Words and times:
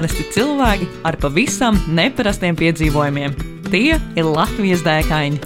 Parasti 0.00 0.24
cilvēki 0.32 0.86
ar 1.04 1.16
pavisam 1.20 1.76
neparastiem 1.92 2.56
piedzīvojumiem. 2.56 3.34
Tie 3.66 3.98
ir 4.00 4.24
Latvijas 4.24 4.80
dēkaini. 4.80 5.36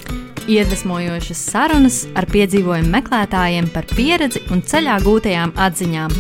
Iedvesmojošas 0.47 1.41
sarunas 1.51 1.97
ar 2.15 2.29
piedzīvojumu 2.31 2.93
meklētājiem 2.93 3.67
par 3.75 3.89
pieredzi 3.91 4.45
un 4.55 4.61
ceļā 4.63 5.01
gūtajām 5.03 5.57
atziņām. 5.59 6.15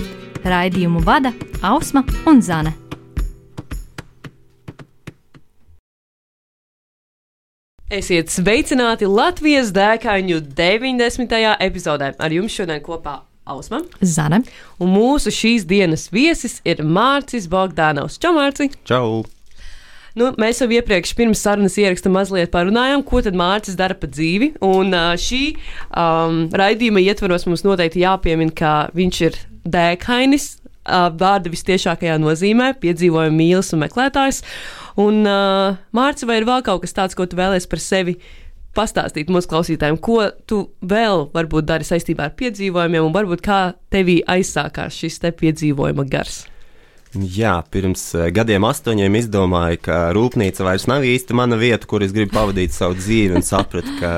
Raidījumu 0.50 1.02
vada 1.06 1.30
Ausma 1.62 2.02
un 2.26 2.42
Zane. 2.42 2.72
Esiet 7.86 8.34
sveicināti 8.34 9.06
Latvijas 9.06 9.70
dēkaņu 9.78 10.40
90. 10.58 11.39
epizodē. 11.68 12.11
Ar 12.18 12.34
jums 12.34 12.58
šodien 12.58 12.82
kopā 12.82 13.20
Ausma. 13.44 13.82
Zane. 14.00 14.40
Un 14.80 14.93
mūsu 14.94 15.32
šīs 15.34 15.66
dienas 15.68 16.08
viesis 16.12 16.61
ir 16.64 16.80
Mārcis 16.80 17.48
Bogdanovs. 17.53 18.17
Čau, 18.20 18.32
Mārci! 18.39 18.70
Čau! 18.89 19.25
Nu, 20.14 20.29
mēs 20.39 20.61
jau 20.62 20.68
iepriekš, 20.70 21.11
pirms 21.18 21.40
sarunas 21.43 21.75
ieraksta, 21.80 22.11
mazliet 22.12 22.53
parunājām, 22.54 23.03
ko 23.07 23.18
tad 23.26 23.34
Mārcis 23.36 23.75
dara 23.76 23.96
pa 23.98 24.07
dzīvi. 24.07 24.53
Un 24.62 24.94
uh, 24.94 25.12
šī 25.18 25.43
um, 25.90 26.44
raidījuma 26.54 27.03
ietvaros 27.03 27.48
mums 27.48 27.67
noteikti 27.67 28.04
jāpiemina, 28.04 28.54
ka 28.54 28.75
viņš 28.94 29.20
ir 29.26 29.40
dēkainis, 29.75 30.46
uh, 30.86 31.08
vārda 31.18 31.50
vistiešākajā 31.53 32.20
nozīmē, 32.22 32.70
piedzīvojuma 32.78 33.34
mīlis 33.34 33.75
un 33.75 33.83
meklētājs. 33.83 34.41
Un, 35.03 35.25
uh, 35.27 35.83
Mārcis, 35.98 36.28
vai 36.31 36.39
ir 36.41 36.48
vēl 36.48 36.62
kaut 36.65 36.87
kas 36.87 36.95
tāds, 36.95 37.19
ko 37.19 37.27
tu 37.27 37.41
vēlēsies 37.41 37.69
par 37.75 37.83
sevi 37.83 38.15
pastāstīt 38.77 39.30
mūsu 39.33 39.50
klausītājiem, 39.50 39.98
ko 40.03 40.20
tu 40.48 40.64
vēl 40.84 41.28
varbūt 41.34 41.69
dari 41.69 41.86
saistībā 41.86 42.28
ar 42.28 42.34
piedzīvojumiem, 42.39 43.06
un 43.06 43.14
varbūt 43.14 43.44
kā 43.44 43.61
tevī 43.92 44.20
aizsākās 44.27 44.98
šis 44.98 45.20
te 45.22 45.33
piedzīvojuma 45.34 46.06
gars? 46.11 46.44
Jā, 47.14 47.61
pirms 47.70 48.03
eh, 48.19 48.28
gadiem 48.34 48.66
astoņiem 48.66 49.20
izdomāju, 49.20 49.78
ka 49.86 49.98
rūpnīca 50.16 50.66
vairs 50.66 50.89
nav 50.91 51.06
īsti 51.06 51.36
mana 51.39 51.58
vieta, 51.61 51.86
kur 51.86 52.03
es 52.03 52.14
gribu 52.14 52.34
pavadīt 52.34 52.75
savu 52.75 52.98
dzīvi, 52.98 53.36
un 53.39 53.47
sapratu, 53.47 53.98
ka 54.00 54.14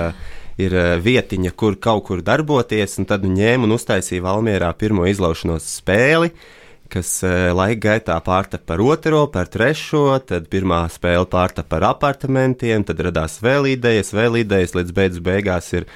ir 0.57 0.73
eh, 0.73 0.93
vietiņa, 1.05 1.53
kur 1.53 1.77
kaut 1.77 2.07
kur 2.09 2.25
darboties, 2.25 2.97
un 3.03 3.09
tad 3.11 3.29
ņēmu 3.29 3.69
un 3.69 3.77
uztaisīju 3.77 4.25
Valmierā 4.25 4.73
pirmo 4.81 5.05
izlaušanos 5.11 5.69
spēli. 5.77 6.33
Uh, 6.33 6.55
kas 6.93 7.11
eh, 7.27 7.51
laika 7.55 7.81
gaitā 7.89 8.17
pārtapa 8.25 8.67
par 8.73 8.83
otro, 8.85 9.25
par 9.33 9.51
trešo, 9.53 10.05
tad 10.27 10.49
pirmā 10.53 10.85
spēle 10.93 11.27
pārtapa 11.31 11.69
par 11.77 11.87
apartamentiem, 11.93 12.85
tad 12.87 13.01
radās 13.07 13.39
vēl 13.45 13.71
idejas, 13.75 14.13
vēl 14.17 14.41
idejas, 14.43 14.75
līdz 14.77 14.95
beigas 14.97 15.23
beigās 15.25 15.73
ir 15.77 15.89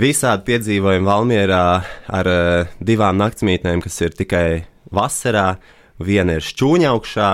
visādi 0.00 0.46
piedzīvojumi 0.50 1.08
Valmierā 1.08 1.64
ar 2.18 2.30
uh, 2.30 2.76
divām 2.84 3.16
naktsmītnēm, 3.20 3.80
kas 3.84 4.00
ir 4.04 4.16
tikai 4.16 4.46
vasarā. 4.92 5.56
Viena 5.96 6.36
ir 6.36 6.44
šķūņa 6.44 6.90
augšā, 6.92 7.30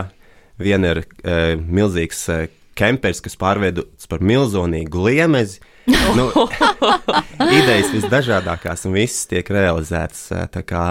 viena 0.63 0.93
ir 0.95 1.03
uh, 1.03 1.59
milzīgs 1.59 2.23
uh, 2.31 2.45
kempers, 2.79 3.21
kas 3.25 3.39
pārveidots 3.41 4.07
par 4.11 4.23
milzīgu 4.23 5.09
liemezi. 5.09 5.59
nu, 6.19 6.29
idejas 7.59 7.91
visdažādākās 7.95 8.87
un 8.87 8.97
visas 8.97 9.27
tiek 9.31 9.49
realizētas. 9.53 10.29
Tā 10.55 10.63
kā 10.67 10.85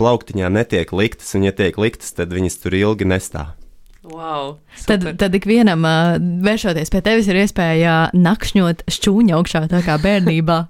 plauktiņā 0.00 0.50
netiek 0.52 0.94
liktas, 0.96 1.34
un 1.38 1.46
ja 1.48 1.54
tiek 1.54 1.78
liktas, 1.80 2.14
tad 2.18 2.34
viņas 2.34 2.58
tur 2.62 2.76
ilgi 2.78 3.08
nestāv. 3.08 3.54
Wow, 4.04 4.58
super. 4.76 4.98
tad, 5.00 5.16
tad 5.22 5.36
ikvienam, 5.38 5.80
uh, 5.88 6.18
vēršoties 6.44 6.92
pie 6.92 7.00
tevis, 7.04 7.28
ir 7.30 7.38
iespēja 7.40 7.94
nakšņot 8.12 8.84
šķūņa 8.92 9.38
augšā, 9.38 9.64
tā 9.72 9.80
kā 9.86 9.96
bērnībā. 10.02 10.58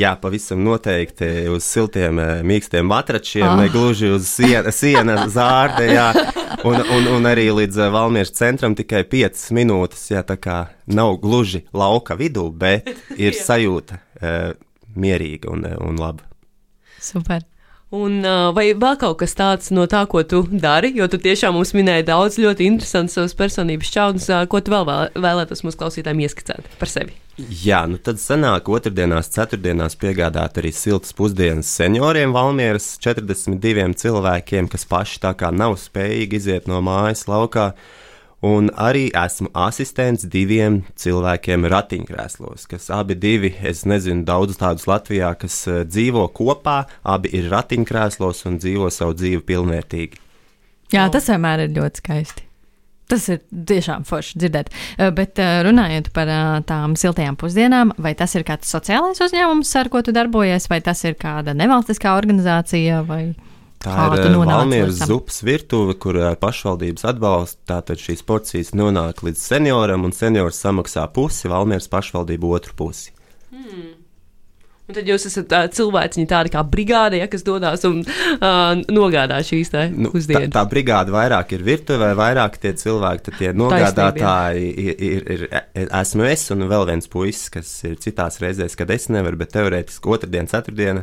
Jā, 0.00 0.14
pavisam 0.18 0.62
noteikti 0.64 1.46
uz 1.52 1.66
siltiem, 1.68 2.18
mīkstiem 2.48 2.86
matračiem, 2.88 3.44
ah. 3.44 3.58
ne 3.60 3.68
gluži 3.70 4.08
uz 4.14 4.24
siena, 4.30 4.72
siena 4.72 5.26
zārde, 5.30 5.90
jā. 5.92 6.06
Un, 6.66 6.80
un, 6.80 7.08
un 7.18 7.28
arī 7.28 7.44
līdz 7.54 7.90
Valmieras 7.92 8.32
centram 8.34 8.74
tikai 8.74 9.04
5 9.06 9.50
minūtes, 9.54 10.08
jā, 10.14 10.24
tā 10.26 10.38
kā 10.40 10.62
nav 10.88 11.18
gluži 11.22 11.66
lauka 11.76 12.16
vidū, 12.18 12.48
bet 12.50 12.88
ir 13.28 13.36
sajūta 13.36 14.00
uh, 14.00 14.56
mierīga 14.96 15.52
un, 15.52 15.68
un 15.76 16.00
laba. 16.00 16.24
Super. 16.96 17.44
Un, 17.94 18.18
vai 18.50 18.72
vēl 18.74 18.96
kaut 18.98 19.20
kas 19.20 19.36
tāds 19.38 19.70
no 19.70 19.84
tā, 19.86 20.00
ko 20.10 20.24
tu 20.26 20.40
dari? 20.50 20.90
Jo 20.98 21.06
tu 21.06 21.20
tiešām 21.22 21.54
mums 21.54 21.70
minēji 21.76 22.08
daudz 22.08 22.40
ļoti 22.42 22.66
interesantas 22.66 23.14
savas 23.14 23.36
personības 23.38 23.92
čaudus, 23.94 24.26
ko 24.50 24.58
tu 24.58 24.74
vēl, 24.74 24.88
vēlētos 25.14 25.62
mūsu 25.62 25.78
klausītājiem 25.78 26.24
ieskicēt 26.26 26.66
par 26.80 26.90
sevi. 26.90 27.14
Jā, 27.36 27.82
nu 27.84 28.00
tad 28.00 28.16
sanāk 28.16 28.66
otrdienās, 28.72 29.28
ceturtdienās 29.34 29.94
piegādāt 30.00 30.56
arī 30.58 30.70
siltas 30.72 31.12
pusdienas 31.14 31.68
senioriem 31.78 32.32
Valmieras 32.34 32.94
42 33.04 33.92
cilvēkiem, 34.00 34.70
kas 34.72 34.88
paši 34.88 35.20
tā 35.22 35.34
kā 35.36 35.52
nav 35.52 35.76
spējīgi 35.78 36.40
iziet 36.40 36.70
no 36.70 36.80
mājas 36.82 37.26
laukā. 37.28 37.74
Un 38.46 38.68
arī 38.78 39.08
esmu 39.16 39.48
asistents 39.58 40.26
diviem 40.30 40.82
cilvēkiem 41.00 41.64
ratiņkrēslos, 41.72 42.66
kas 42.70 42.90
abi 42.94 43.16
divi, 43.18 43.50
es 43.66 43.82
nezinu, 43.88 44.22
daudz 44.28 44.60
tādus 44.60 44.86
Latvijā, 44.86 45.32
kas 45.40 45.56
uh, 45.66 45.80
dzīvo 45.88 46.28
kopā, 46.36 46.82
abi 47.02 47.32
ir 47.34 47.48
ratiņkrēslos 47.50 48.44
un 48.46 48.60
dzīvo 48.62 48.90
savu 48.94 49.16
dzīvi 49.18 49.42
pilnvērtīgi. 49.48 50.20
Jā, 50.94 51.08
tas 51.10 51.26
vienmēr 51.32 51.64
ir 51.64 51.72
ļoti 51.80 52.04
skaisti. 52.04 52.44
Tas 53.10 53.26
ir 53.30 53.42
tiešām 53.50 54.06
forši 54.06 54.38
dzirdēt. 54.44 54.70
Uh, 54.94 55.10
bet 55.16 55.42
uh, 55.42 55.64
runājot 55.66 56.12
par 56.14 56.30
tām 56.70 56.94
siltajām 57.00 57.40
pusdienām, 57.40 57.96
vai 57.98 58.14
tas 58.18 58.36
ir 58.38 58.46
kāds 58.46 58.70
sociālais 58.70 59.22
uzņēmums, 59.26 59.74
ar 59.80 59.90
ko 59.90 60.04
tu 60.06 60.14
darbojies, 60.14 60.70
vai 60.70 60.78
tas 60.86 61.02
ir 61.08 61.18
kāda 61.18 61.56
nevalstiskā 61.56 62.14
organizācija? 62.20 63.02
Vai... 63.10 63.32
Tā 63.86 64.06
ir 64.18 64.24
uh, 64.32 64.46
Valmieras 64.46 65.02
zupas 65.06 65.42
virtuve, 65.46 65.94
kur 66.02 66.18
ar 66.18 66.38
pašvaldības 66.40 67.06
atbalstu 67.12 67.62
tātad 67.70 68.00
šīs 68.02 68.24
porcijas 68.26 68.72
nonāk 68.74 69.22
līdz 69.26 69.44
senioram, 69.52 70.08
un 70.08 70.16
seniors 70.16 70.58
samaksā 70.64 71.06
pusi, 71.14 71.46
Valmieras 71.52 71.86
pašvaldība 71.92 72.50
otru 72.58 72.74
pusi. 72.78 73.14
Hmm. 73.52 73.94
Un 74.86 74.94
tad 74.94 75.08
jūs 75.10 75.24
esat 75.26 75.50
uh, 75.50 75.64
cilvēki, 75.74 76.22
tādi 76.30 76.52
kā 76.54 76.60
brigāde, 76.62 77.18
ja, 77.18 77.26
kas 77.30 77.42
dodas 77.46 77.82
un 77.88 78.04
uh, 78.04 78.74
nogādā 78.86 79.40
šīs 79.42 79.72
nu, 79.90 80.12
pusdienas. 80.12 80.52
Tā, 80.52 80.60
tā 80.60 80.62
brigāde 80.70 81.10
vairāk 81.14 81.56
ir 81.56 81.64
virtuvē, 81.66 82.12
vairāk 82.18 82.60
tie 82.62 82.70
cilvēki, 82.78 83.24
tad 83.26 83.38
tie 83.40 83.50
nogādātāji 83.50 84.70
ir, 84.70 84.92
ir, 84.94 85.26
ir, 85.34 85.46
ir, 85.50 85.90
esmu 85.90 86.28
es 86.30 86.46
un 86.54 86.68
vēl 86.70 86.86
viens 86.92 87.10
puisis, 87.10 87.50
kas 87.54 87.72
ir 87.88 87.98
citās 88.02 88.38
reizēs, 88.42 88.78
kad 88.78 88.94
es 88.94 89.10
nevaru, 89.10 89.42
bet 89.42 89.56
teorētiski 89.58 90.14
otrdien, 90.14 90.46
ceturtdien 90.50 91.02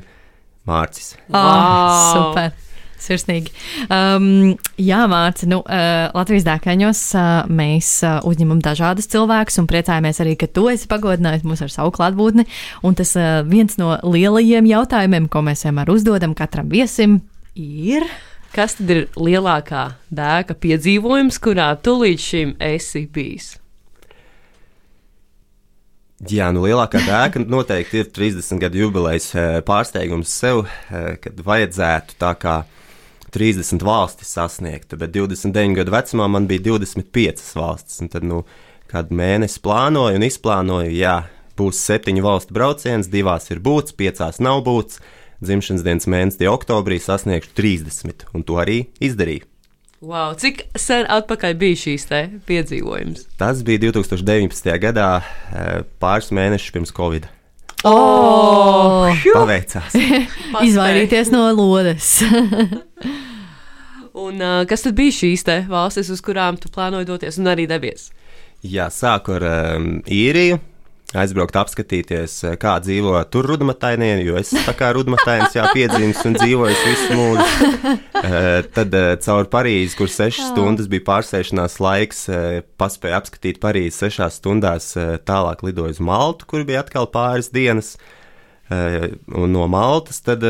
Mārcis. 0.64 1.18
Wow. 1.28 1.44
Oh, 1.44 2.14
super! 2.16 2.73
Sirsnīgi. 3.04 3.54
Um, 3.92 4.54
jā, 4.80 5.04
Mārcis, 5.12 5.50
nu, 5.52 5.60
uh, 5.64 6.10
Latvijas 6.16 6.48
dārkaņos 6.48 7.02
uh, 7.20 7.30
mēs 7.52 7.90
uh, 8.08 8.20
uzņemam 8.30 8.62
dažādus 8.64 9.10
cilvēkus 9.12 9.60
un 9.62 9.70
priecājamies 9.70 10.22
arī, 10.24 10.38
ka 10.40 10.48
tu 10.48 10.70
esi 10.72 10.90
pagodinājis 10.92 11.46
mūs 11.48 11.66
ar 11.66 11.74
savu 11.74 11.94
klātbūtni. 11.96 12.48
Un 12.88 13.00
tas 13.00 13.16
uh, 13.20 13.42
viens 13.48 13.76
no 13.82 13.98
lielajiem 14.04 14.70
jautājumiem, 14.72 15.28
ko 15.32 15.44
mēs 15.46 15.66
vienmēr 15.68 15.92
uzdodam 15.94 16.38
katram 16.38 16.72
viesim, 16.72 17.20
ir. 17.56 18.08
Kas 18.54 18.76
tad 18.78 18.92
ir 18.94 19.08
lielākā 19.18 19.88
dēka 20.14 20.54
piedzīvojums, 20.62 21.40
kurā 21.42 21.72
tu 21.82 21.96
līdz 22.04 22.22
šim 22.22 22.52
esi 22.62 23.08
bijis? 23.10 23.56
Jā, 26.30 26.52
nu 26.56 26.62
lielākā 26.64 27.02
dēka 27.04 27.42
noteikti 27.56 28.04
ir 28.04 28.12
30 28.14 28.62
gadu 28.62 28.84
jubilejas 28.86 29.32
eh, 29.36 29.58
pārsteigums 29.66 30.32
sev, 30.32 30.64
eh, 30.68 31.16
kad 31.24 31.42
vajadzētu 31.44 32.20
tā 32.22 32.32
kā 32.40 32.60
30 33.34 33.84
valstis 33.86 34.34
sasniegt, 34.38 34.94
bet 35.00 35.14
29 35.16 35.78
gadu 35.80 35.94
vecumā 35.94 36.30
man 36.32 36.48
bija 36.50 36.68
25 36.70 37.54
valstis. 37.58 38.02
Tad, 38.14 38.26
nu, 38.28 38.44
kādu 38.92 39.18
mēnesi 39.18 39.62
plānoju 39.64 40.20
un 40.20 40.28
izplānoju, 40.28 40.94
jā, 40.94 41.18
būs 41.58 41.82
septiņu 41.88 42.26
valstu 42.26 42.56
brauciens, 42.56 43.10
divās 43.10 43.50
ir 43.54 43.62
būts, 43.64 43.96
piecās 43.98 44.42
nav 44.44 44.64
būts. 44.68 45.02
Dzimšanas 45.44 45.84
dienas 45.84 46.08
mēnesī, 46.08 46.48
oktobrī 46.48 47.02
sasniegšu 47.04 47.52
30, 47.58 48.30
un 48.32 48.46
to 48.48 48.62
arī 48.64 48.86
izdarīju. 49.04 49.50
Wow, 50.04 50.34
cik 50.36 50.66
sen 50.76 51.06
atpakaļ 51.08 51.54
bija 51.60 51.80
šīs 51.80 52.10
piedzīvojums? 52.48 53.28
Tas 53.40 53.62
bija 53.64 53.86
2019. 53.86 54.74
gadā, 54.84 55.24
eh, 55.24 55.84
pāris 56.00 56.32
mēnešus 56.32 56.74
pirms 56.76 56.92
Covid. 56.92 57.28
Oh, 57.84 59.10
Paveicās. 59.34 59.96
Izvairīties 60.68 61.32
no 61.34 61.50
lodes. 61.58 62.22
un, 64.26 64.40
uh, 64.40 64.62
kas 64.70 64.86
tad 64.86 64.96
bija 64.96 65.16
šīs 65.18 65.44
valstis, 65.68 66.12
uz 66.14 66.22
kurām 66.24 66.60
tu 66.62 66.72
plānoji 66.72 67.10
doties 67.10 67.40
un 67.42 67.52
arī 67.52 67.68
devies? 67.68 68.12
Jā, 68.64 68.88
sāku 68.88 69.36
ar 69.36 69.44
um, 69.50 69.90
īriju, 70.08 70.62
aizbraukt, 71.18 71.58
apskatīties, 71.60 72.36
eh, 72.48 72.56
kā 72.62 72.76
dzīvo 72.84 73.16
tur 73.32 73.48
rudmatainie, 73.52 74.16
jo 74.26 74.38
es 74.40 74.54
tā 74.54 74.74
kā 74.78 74.92
rudmatainis 74.96 75.56
jau 75.58 75.68
piedzimis 75.74 76.24
un 76.28 76.38
dzīvoju 76.40 76.80
visu 76.82 77.18
mūžu. 77.20 77.70
Uh, 78.24 78.64
tad 78.78 78.96
uh, 78.98 79.14
caur 79.24 79.50
Parīzi, 79.52 79.98
kur 80.00 80.12
sešas 80.12 80.52
stundas 80.52 80.90
bija 80.92 81.06
pārsēšanās 81.12 81.80
laiks, 81.84 82.26
paspēju 82.82 83.18
apskatīt 83.20 83.62
Parīzi 83.64 84.06
sešās 84.06 84.40
stundās, 84.42 84.94
tālāk 85.28 85.64
lidoju 85.66 85.98
uz 85.98 86.02
Maltu, 86.04 86.48
kur 86.50 86.66
bija 86.68 86.84
atkal 86.84 87.10
pāris 87.14 87.52
dienas. 87.54 87.96
Un 88.74 89.52
no 89.54 89.66
Maltas 89.70 90.24
tad 90.26 90.42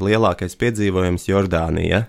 lielākais 0.00 0.54
piedzīvojums 0.56 1.26
Jordānija. 1.28 2.06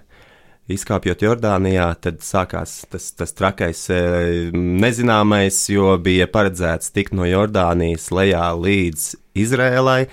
Izkāpjot 0.70 1.24
Jordānijā, 1.26 1.88
tad 1.98 2.20
sākās 2.22 2.84
tas, 2.94 3.08
tas 3.18 3.32
trakais 3.34 3.80
eh, 3.90 4.52
nezināmais, 4.54 5.58
jo 5.74 5.96
bija 5.98 6.28
paredzēts 6.30 6.92
tikt 6.94 7.16
no 7.18 7.26
Jordānijas 7.26 8.12
lejā 8.14 8.44
līdz 8.54 9.08
Izrēlai, 9.42 10.04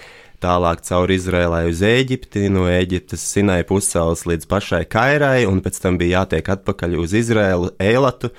tālāk 0.40 0.80
cauri 0.86 1.18
Izrēlai 1.20 1.66
uz 1.68 1.82
Eģipti, 1.84 2.46
no 2.52 2.64
Eģiptes 2.72 3.26
Sinai 3.34 3.66
puscelas 3.68 4.24
līdz 4.24 4.48
pašai 4.48 4.86
Kairai, 4.88 5.42
un 5.44 5.60
pēc 5.60 5.82
tam 5.82 6.00
bija 6.00 6.22
jātiek 6.22 6.48
atpakaļ 6.56 6.96
uz 7.04 7.12
Izrēlu, 7.20 7.74
Eilatu, 7.76 8.32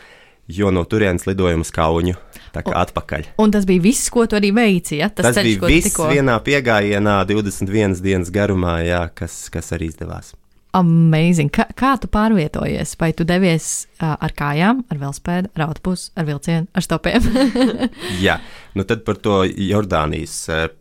jo 0.50 0.74
no 0.74 0.88
turienes 0.90 1.30
lidojuma 1.30 1.68
uz 1.68 1.74
Kauņu. 1.76 2.18
Tā 2.58 2.66
kā 2.66 2.74
atpakaļ. 2.82 3.30
Un 3.44 3.54
tas 3.54 3.70
bija 3.70 3.84
viss, 3.84 4.10
ko 4.10 4.26
tu 4.26 4.40
arī 4.40 4.50
veici. 4.56 4.98
Ja? 5.04 5.12
Tas, 5.14 5.30
tas 5.30 5.38
ceļš, 5.38 5.60
bija 5.60 5.70
viss 5.70 5.92
tikko... 5.92 6.10
vienā 6.16 6.40
piegājienā, 6.42 7.20
21 7.30 8.02
dienas 8.02 8.34
garumā, 8.34 8.80
jā, 8.88 9.06
kas, 9.14 9.44
kas 9.54 9.76
arī 9.78 9.92
izdevās. 9.94 10.34
Amazing. 10.78 11.50
Kā, 11.54 11.66
kā 11.78 11.94
tu 12.02 12.10
pārvietojies? 12.12 12.94
Vai 13.02 13.10
tu 13.18 13.26
devies 13.28 13.88
uh, 13.98 14.14
ar 14.14 14.34
kājām, 14.38 14.84
ar 14.92 15.00
velospēdu, 15.02 15.52
ar 15.58 15.66
autobusu, 15.68 16.12
ar 16.18 16.28
vilcienu, 16.28 16.68
ar 16.72 16.86
stopiem? 16.86 17.30
Jā, 18.26 18.38
nu 18.78 18.86
tad 18.88 19.02
par 19.08 19.18
to 19.24 19.40
Jordānijas 19.48 20.36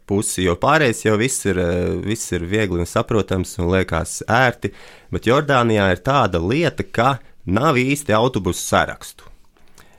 pusi, 0.09 0.45
jo 0.45 0.57
pārējais 0.61 1.07
jau 1.07 1.17
viss 1.21 1.49
ir, 1.49 1.63
viss 2.05 2.35
ir 2.37 2.45
viegli 2.49 2.83
un 2.83 2.91
saprotams 2.91 3.57
un 3.63 3.73
liekas 3.73 4.19
ērti, 4.29 4.75
bet 5.15 5.31
Jordānijā 5.31 5.89
ir 5.95 6.05
tāda 6.05 6.43
lieta, 6.43 6.85
ka 6.85 7.17
nav 7.47 7.79
īsti 7.81 8.15
autobusu 8.17 8.61
sarakstu. 8.61 9.33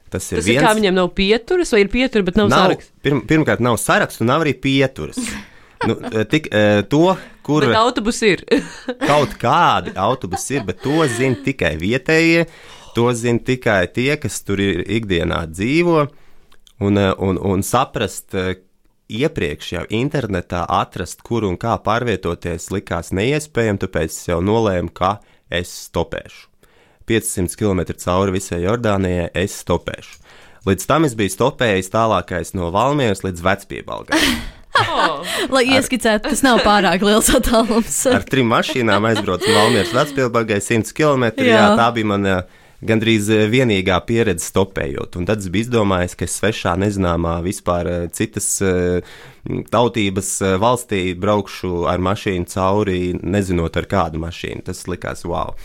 Tas 0.07 0.23
ir, 0.31 0.39
Tas 0.39 0.47
viens... 0.47 0.61
ir 0.61 0.63
kā 0.63 0.71
viņiem 0.77 0.95
nav 0.95 1.11
pieturas, 1.15 1.73
vai 1.73 1.83
ir 1.83 1.91
pietura, 1.91 2.23
bet 2.27 2.37
nav, 2.39 2.51
nav 2.51 2.67
saraksts? 2.69 2.93
Pirm, 3.03 3.25
pirmkārt, 3.27 3.63
nav 3.63 3.79
sarakstu, 3.81 4.27
nav 4.27 4.45
arī 4.45 4.55
pieturas. 4.61 5.19
Nu, 5.85 5.97
tik, 6.31 6.47
to, 6.89 7.03
kur 7.45 7.65
bet 7.67 7.77
autobusi 7.77 8.31
ir. 8.33 8.43
kaut 9.11 9.35
kādi 9.41 9.93
autobusi 9.93 10.57
ir, 10.57 10.65
bet 10.67 10.81
to 10.81 11.03
zina 11.11 11.37
tikai 11.45 11.75
vietējie. 11.81 12.47
To 12.97 13.11
zina 13.13 13.43
tikai 13.45 13.83
tie, 13.93 14.15
kas 14.17 14.39
tur 14.41 14.61
ir 14.63 14.81
ikdienā 14.81 15.43
dzīvo. 15.51 16.07
Un, 16.81 16.97
un, 16.97 17.37
un 17.37 17.63
saprast, 17.65 18.33
iepriekš 19.07 19.71
jau 19.73 19.85
internetā 19.93 20.63
atrast, 20.67 21.23
kur 21.25 21.45
un 21.47 21.57
kā 21.59 21.77
pārvietoties, 21.83 22.69
likās 22.73 23.13
neiespējami, 23.15 23.81
tāpēc 23.85 24.11
es 24.11 24.27
jau 24.29 24.41
nolēmu, 24.43 24.91
ka 24.93 25.17
es 25.49 25.71
stopēšu. 25.87 26.47
500 27.07 27.55
km 27.55 27.85
cauri 27.95 28.35
visai 28.35 28.65
Jordānijai 28.65 29.29
es 29.39 29.55
stopēšu. 29.63 30.19
Līdz 30.67 30.89
tam 30.89 31.07
es 31.07 31.15
biju 31.15 31.31
stopējis 31.31 31.93
tālākais 31.93 32.51
no 32.57 32.67
Valmieras 32.75 33.23
līdz 33.23 33.45
Vecpiebalgai. 33.45 34.19
Oh. 34.85 35.25
Lai 35.55 35.65
ieskicētu, 35.77 36.29
tas 36.29 36.43
nav 36.45 36.61
pārāk 36.65 37.03
liels 37.05 37.31
attālums. 37.33 37.99
ar 38.11 38.25
trim 38.27 38.49
mašīnām 38.53 39.09
aizbraucu 39.11 39.49
no 39.49 39.57
Valmieras 39.57 39.93
Vecpilbagai 39.95 40.61
100 40.63 40.95
km. 40.97 41.29
Jā. 41.41 41.51
jā, 41.53 41.67
tā 41.79 41.91
bija 41.95 42.11
mana 42.13 42.37
gandrīz 42.85 43.29
eh, 43.33 43.45
vienīgā 43.49 43.97
pieredze 44.07 44.45
stopējot. 44.51 45.17
Un 45.19 45.27
tad 45.29 45.41
es 45.41 45.49
biju 45.53 45.67
izdomājis, 45.67 46.15
ka 46.17 46.27
es 46.27 46.37
svešā, 46.39 46.75
nezināmā, 46.81 47.37
vispār 47.45 47.89
eh, 47.91 48.05
citas 48.13 48.49
eh, 48.61 49.17
tautības 49.73 50.31
valstī 50.61 51.01
braukšu 51.17 51.87
ar 51.89 52.01
mašīnu 52.03 52.49
cauri, 52.51 53.01
nezinot 53.21 53.79
ar 53.79 53.89
kādu 53.89 54.21
mašīnu. 54.21 54.65
Tas 54.67 54.85
likās 54.91 55.25
wow. 55.27 55.55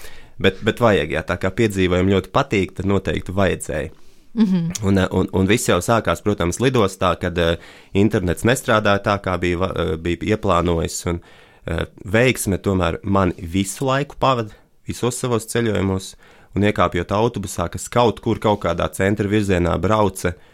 Bet, 0.42 0.62
bet 0.64 0.80
vajag, 0.82 1.12
ja 1.18 1.22
tā 1.26 1.36
kā 1.38 1.52
piedzīvojumi 1.54 2.16
ļoti 2.16 2.32
patīk, 2.34 2.76
tad 2.78 2.88
noteikti 2.88 3.34
vajadzēja. 3.36 3.92
Mm 4.34 4.44
-hmm. 4.44 4.84
un, 4.86 4.98
un, 5.10 5.28
un 5.32 5.46
viss 5.46 5.68
jau 5.68 5.78
sākās, 5.80 6.22
protams, 6.22 6.58
lidostā, 6.60 7.16
kad 7.20 7.38
uh, 7.38 7.56
internets 7.92 8.44
nestrādāja 8.44 9.02
tā, 9.04 9.18
kā 9.20 9.38
bija, 9.38 9.58
uh, 9.58 9.96
bija 9.96 10.36
ieplānojis. 10.36 11.06
Un, 11.06 11.20
uh, 11.20 11.82
veiksme 12.04 12.58
tomēr 12.58 12.98
man 13.02 13.32
visu 13.36 13.84
laiku 13.84 14.16
pavadīja, 14.18 14.56
visos 14.88 15.18
savos 15.18 15.46
ceļojumos, 15.46 16.16
un 16.56 16.62
iekāpjot 16.62 17.12
autobusā, 17.12 17.68
kas 17.68 17.88
kaut 17.88 18.20
kur 18.20 18.38
kaut 18.38 18.64
kādā 18.64 18.88
centra 18.92 19.28
virzienā 19.28 19.78
brauca, 19.78 20.28
uh, 20.28 20.51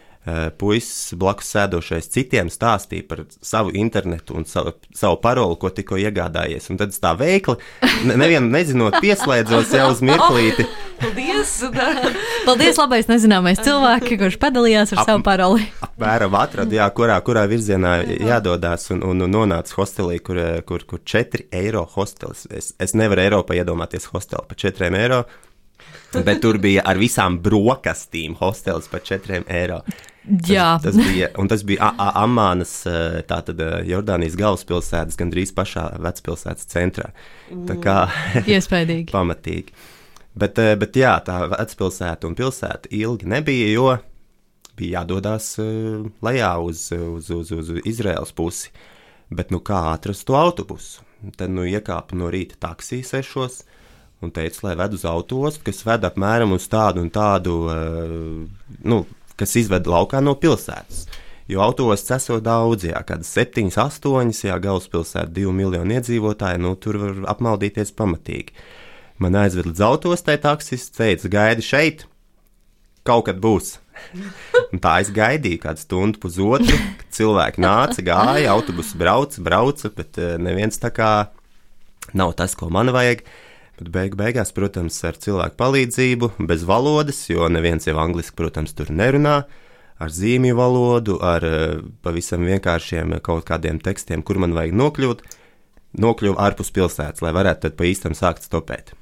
puisis 0.59 1.15
blakus 1.19 1.51
sēdošais 1.55 2.11
citiem 2.13 2.51
stāstīja 2.53 3.07
par 3.09 3.25
savu 3.31 3.73
internetu 3.79 4.37
un 4.39 4.47
savu, 4.49 4.75
savu 4.97 5.19
paroli, 5.23 5.59
ko 5.61 5.71
tikko 5.75 5.99
iegādājies. 6.01 6.69
Un 6.73 6.81
tad 6.81 6.95
es 6.95 7.03
tā 7.03 7.15
veikli, 7.19 7.57
nevienu 8.09 8.51
nezinot, 8.53 8.99
pieslēdzos 9.03 9.75
jau 9.77 9.89
uz 9.93 10.03
mirklīti. 10.05 10.67
Paldies! 11.03 11.53
Paldies, 12.49 12.79
labais 12.81 13.09
nezināmais 13.11 13.61
cilvēks, 13.63 14.15
kurš 14.21 14.39
padalījās 14.43 14.95
ar 14.95 15.03
Ap, 15.03 15.11
savu 15.11 15.25
paroli. 15.27 15.69
Apmēram 15.85 16.35
atradu, 16.39 16.79
jā, 16.79 16.89
kurā, 16.95 17.19
kurā 17.25 17.45
virzienā 17.51 17.99
jādodas 18.19 18.89
un, 18.95 19.05
un, 19.07 19.27
un 19.27 19.35
nonāca 19.35 19.77
hostelī, 19.79 20.19
kur, 20.25 20.41
kur, 20.69 20.87
kur 20.89 21.03
4 21.05 21.49
eiro 21.55 21.85
hostelis. 21.95 22.47
Es, 22.51 22.73
es 22.83 22.97
nevaru 22.99 23.25
Eiropā 23.27 23.59
iedomāties 23.59 24.11
hosteli 24.13 24.49
par 24.49 24.59
4 24.59 24.91
eiro. 24.99 25.23
Bet 26.27 26.41
tur 26.41 26.57
bija 26.63 26.85
ar 26.89 26.99
visām 27.01 27.37
brokastīm 27.45 28.39
hostels 28.41 28.89
par 28.89 29.03
4 29.05 29.43
eiro. 29.53 29.83
Jā, 30.29 30.77
tas, 30.83 30.93
tas 30.93 30.99
bija, 30.99 31.31
un 31.41 31.49
tas 31.49 31.63
bija 31.65 31.91
Amānas, 31.97 32.73
eh, 32.89 33.21
tātad 33.29 33.61
eh, 33.65 33.79
Jordānijas 33.89 34.37
galvaspilsētas, 34.37 35.17
gandrīz 35.21 35.55
pašā 35.57 35.87
vecpilsētas 36.05 36.69
centrā. 36.69 37.13
Tā 37.69 37.79
kā 37.81 37.97
iespaidīgi. 38.45 39.09
pamatīgi. 39.17 39.73
Bet, 40.39 40.61
eh, 40.61 40.75
bet 40.81 40.97
jā, 41.01 41.15
tā 41.25 41.41
vecpilsēta 41.55 42.29
un 42.29 42.37
pilsēta 42.39 42.93
ilgi 42.93 43.29
nebija, 43.33 43.73
jo 43.73 43.97
bija 44.79 45.01
jādodas 45.01 45.57
lejā 46.23 46.53
uz, 46.63 46.85
uz, 46.93 47.33
uz, 47.35 47.53
uz 47.53 47.73
Izraels 47.89 48.37
pusi. 48.37 48.73
Bet 49.33 49.51
nu 49.53 49.61
kā 49.65 49.89
atrast 49.95 50.29
to 50.29 50.37
autobusu? 50.39 51.05
Tad 51.37 51.51
nu 51.51 51.65
iekāpu 51.67 52.17
no 52.17 52.29
rīta 52.33 52.57
taksī 52.63 53.01
sešos 53.05 53.65
un 54.25 54.33
teica, 54.35 54.65
lai 54.67 54.75
ved 54.81 54.97
uz 54.99 55.05
autostu, 55.07 55.63
kas 55.69 55.85
ved 55.87 56.07
apmēram 56.09 56.53
uz 56.57 56.67
tādu 56.71 57.05
un 57.05 57.11
tādu, 57.15 57.55
nu, 58.83 59.05
kas 59.39 59.55
izved 59.61 59.87
laukā 59.91 60.23
no 60.25 60.35
pilsētas. 60.39 61.07
Jo 61.49 61.63
autostas 61.65 62.27
esot 62.27 62.43
daudz, 62.45 62.85
jā, 62.91 62.99
kādas 63.09 63.31
septiņas, 63.33 63.79
astoņas, 63.81 64.43
jā, 64.51 64.59
galvaspilsēta, 64.61 65.31
divi 65.33 65.55
miljoni 65.57 65.97
iedzīvotāji, 65.97 66.61
nu 66.61 66.75
tur 66.77 66.99
var 67.01 67.23
apmaldīties 67.33 67.95
pamatīgi. 67.97 68.53
Man 69.23 69.39
aizved 69.39 69.71
līdz 69.71 69.81
autostai 69.87 70.37
taksists, 70.43 70.99
teica, 70.99 71.31
gaidi 71.33 71.65
šeit, 71.65 72.05
kaut 73.09 73.31
kad 73.31 73.41
būs. 73.41 73.79
Un 74.75 74.83
tā 74.85 74.99
es 75.01 75.09
gaidīju 75.15 75.63
kādu 75.63 75.83
stundu, 75.83 76.21
pusotru, 76.23 76.77
cilvēki 77.17 77.65
nāca, 77.65 78.05
gāja, 78.05 78.53
autobuss 78.53 78.93
brauca, 78.99 79.41
brauca, 79.43 79.91
bet 79.97 80.21
eh, 80.21 80.37
neviens 80.43 80.77
tā 80.83 80.93
kā 80.95 81.13
nav 82.13 82.37
tas, 82.37 82.55
ko 82.59 82.69
man 82.73 82.93
vajag. 82.93 83.25
Bet 83.79 83.91
beigu 83.95 84.19
beigās, 84.19 84.51
protams, 84.55 84.97
ar 85.07 85.19
cilvēku 85.23 85.55
palīdzību, 85.61 86.33
bez 86.51 86.65
valodas, 86.67 87.21
jo 87.31 87.47
neviens 87.53 87.87
jau 87.87 87.95
angliski, 88.03 88.35
protams, 88.39 88.75
tur 88.75 88.91
nerunā, 88.91 89.37
ar 90.03 90.15
zīmju 90.15 90.57
valodu, 90.59 91.19
ar 91.23 91.47
uh, 91.47 91.83
pavisam 92.03 92.47
vienkāršiem 92.47 93.19
kaut 93.23 93.47
kādiem 93.47 93.79
tekstiem, 93.83 94.25
kur 94.27 94.41
man 94.43 94.57
vajag 94.57 94.75
nokļūt, 94.79 95.23
nokļuvu 96.03 96.39
ārpus 96.43 96.75
pilsētas, 96.75 97.23
lai 97.23 97.35
varētu 97.37 97.69
tad 97.69 97.79
pa 97.79 97.87
īstam 97.87 98.19
sākt 98.19 98.47
stopēt. 98.47 98.95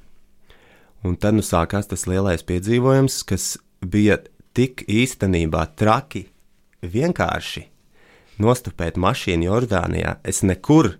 Un 1.04 1.16
tad 1.20 1.36
nu 1.38 1.44
sākās 1.44 1.88
tas 1.88 2.04
lielais 2.08 2.44
piedzīvojums, 2.44 3.22
kas 3.28 3.56
bija 3.80 4.18
tik 4.56 4.84
īstenībā 4.88 5.64
traki, 5.76 6.26
vienkārši 6.84 7.66
nostupēt 8.42 9.00
mašīnu 9.00 9.48
Jordānijā. 9.48 10.16
Es 10.24 10.42
nekur 10.44 10.94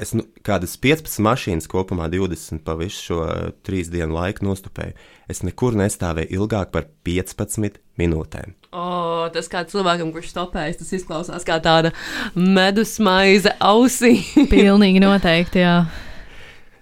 es 0.00 0.12
nu, 0.16 0.24
kādas 0.46 0.74
15 0.80 1.20
mašīnas 1.24 1.68
kopumā 1.70 2.08
20 2.12 2.62
pa 2.66 2.74
visu 2.80 3.10
šo 3.10 3.20
trīs 3.66 3.90
dienu 3.92 4.16
laiku 4.16 4.46
nostupēju. 4.48 4.96
Es 5.30 5.44
nekur 5.46 5.76
nestāvēju 5.78 6.32
ilgāk 6.40 6.72
par 6.74 6.88
15 7.06 7.78
minūtēm. 8.00 8.54
O, 8.70 9.28
tas 9.34 9.50
kā 9.50 9.64
cilvēkam, 9.68 10.12
kurš 10.14 10.30
stopējas, 10.32 10.78
tas 10.80 10.92
izklausās 10.96 11.46
kā 11.46 11.58
tāda 11.62 11.92
medus 12.34 12.96
maize 13.02 13.52
ausī. 13.58 14.16
Pilnīgi 14.52 15.02
noteikti, 15.02 15.64
jā. 15.64 15.74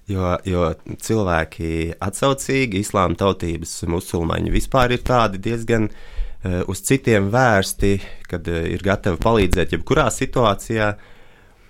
Jo, 0.09 0.39
jo 0.49 0.71
cilvēki 1.05 1.99
atsaucīgi, 2.01 2.81
islāma 2.81 3.19
tautības 3.21 3.75
musulmaņi 3.93 4.55
vispār 4.55 4.95
ir 4.97 5.03
tādi 5.05 5.41
diezgan 5.45 5.91
uh, 5.91 6.63
uz 6.65 6.81
citiem 6.89 7.29
vērsti, 7.35 7.99
kad 8.31 8.49
uh, 8.49 8.63
ir 8.73 8.85
gatavi 8.85 9.21
palīdzēt 9.21 9.77
jebkurā 9.77 10.07
situācijā. 10.15 10.95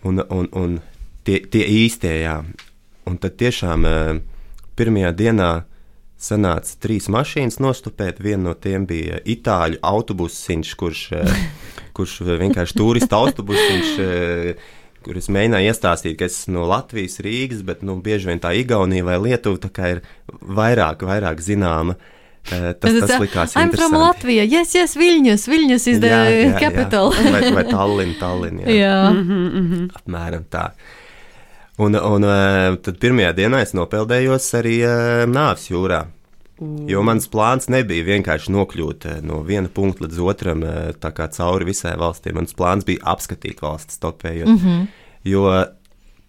Un, 0.07 0.23
un, 0.31 0.47
un 0.55 0.77
tie, 1.29 1.41
tie 1.53 1.67
īstie, 1.85 2.15
jā. 2.25 2.41
Un 3.09 3.19
tad 3.21 3.37
tiešām 3.41 3.87
eh, 3.89 4.19
pirmajā 4.79 5.13
dienā 5.17 5.51
sanāca 6.19 6.75
trīs 6.83 7.09
mašīnas 7.13 7.61
nostupēt. 7.63 8.23
Viena 8.25 8.51
no 8.51 8.57
tiem 8.59 8.89
bija 8.89 9.21
itāļu 9.23 9.81
autobusiņš, 9.87 10.75
kurš, 10.81 11.05
eh, 11.21 11.47
kurš 11.97 12.21
vienkārši 12.43 12.79
turista 12.79 13.21
autobusiņš. 13.23 13.95
Eh, 14.05 14.69
kur 15.09 15.17
es 15.17 15.29
mēģināju 15.33 15.71
iestāstīt, 15.71 16.19
ka 16.19 16.27
es 16.27 16.41
esmu 16.43 16.59
no 16.59 16.69
Latvijas, 16.69 17.21
Rīgas, 17.25 17.63
bet 17.65 17.85
nu, 17.87 17.97
bieži 18.05 18.29
vien 18.29 18.41
tā 18.43 18.51
Igaunija 18.59 19.07
vai 19.07 19.17
Lietuva 19.23 19.71
ir 19.89 20.03
vairāk, 20.43 21.05
vairāk 21.07 21.41
zināma. 21.41 21.95
Tas, 22.49 22.81
tas, 22.81 23.13
likās 23.21 23.55
I'm 23.61 23.71
from 23.75 23.95
Latvija, 23.99 24.45
yes, 24.49 24.73
yes, 24.77 24.95
Viļņus, 24.97 25.43
Viļņus 25.53 25.87
is 25.93 25.99
the 26.01 26.11
jā, 26.11 26.21
jā, 26.33 26.53
capital. 26.63 27.11
Jā. 27.13 27.33
Vai, 27.35 27.43
vai 27.59 27.65
Tallinn, 27.75 28.15
Tallinn, 28.21 28.63
jā. 28.65 28.77
jā. 28.79 29.01
Mm 29.13 29.23
-hmm, 29.23 29.49
mm 29.49 29.67
-hmm. 29.73 29.91
Apmēram 30.01 30.45
tā. 30.51 30.71
Un, 31.79 31.95
un 31.95 32.27
uh, 32.27 32.77
tad 32.83 32.99
pirmajā 32.99 33.33
dienā 33.39 33.63
es 33.63 33.75
nopeldējos 33.79 34.47
arī 34.59 34.79
uh, 34.83 35.25
nāves 35.31 35.69
jūrā. 35.71 36.07
Jo 36.91 37.05
mans 37.07 37.29
plāns 37.31 37.69
nebija 37.71 38.03
vienkārši 38.03 38.51
nokļūt 38.51 39.05
uh, 39.07 39.19
no 39.23 39.45
viena 39.47 39.71
punkta 39.71 40.09
līdz 40.09 40.23
otram, 40.27 40.65
tā 40.99 41.13
kā 41.15 41.29
cauri 41.31 41.69
visai 41.71 41.95
valstī. 42.01 42.35
Mans 42.35 42.57
plāns 42.59 42.87
bija 42.89 43.05
apskatīt 43.15 43.63
valsts, 43.63 44.01
stopējot. 44.01 44.51
Mm 44.51 44.59
-hmm. 44.65 44.89
Jo 45.25 45.45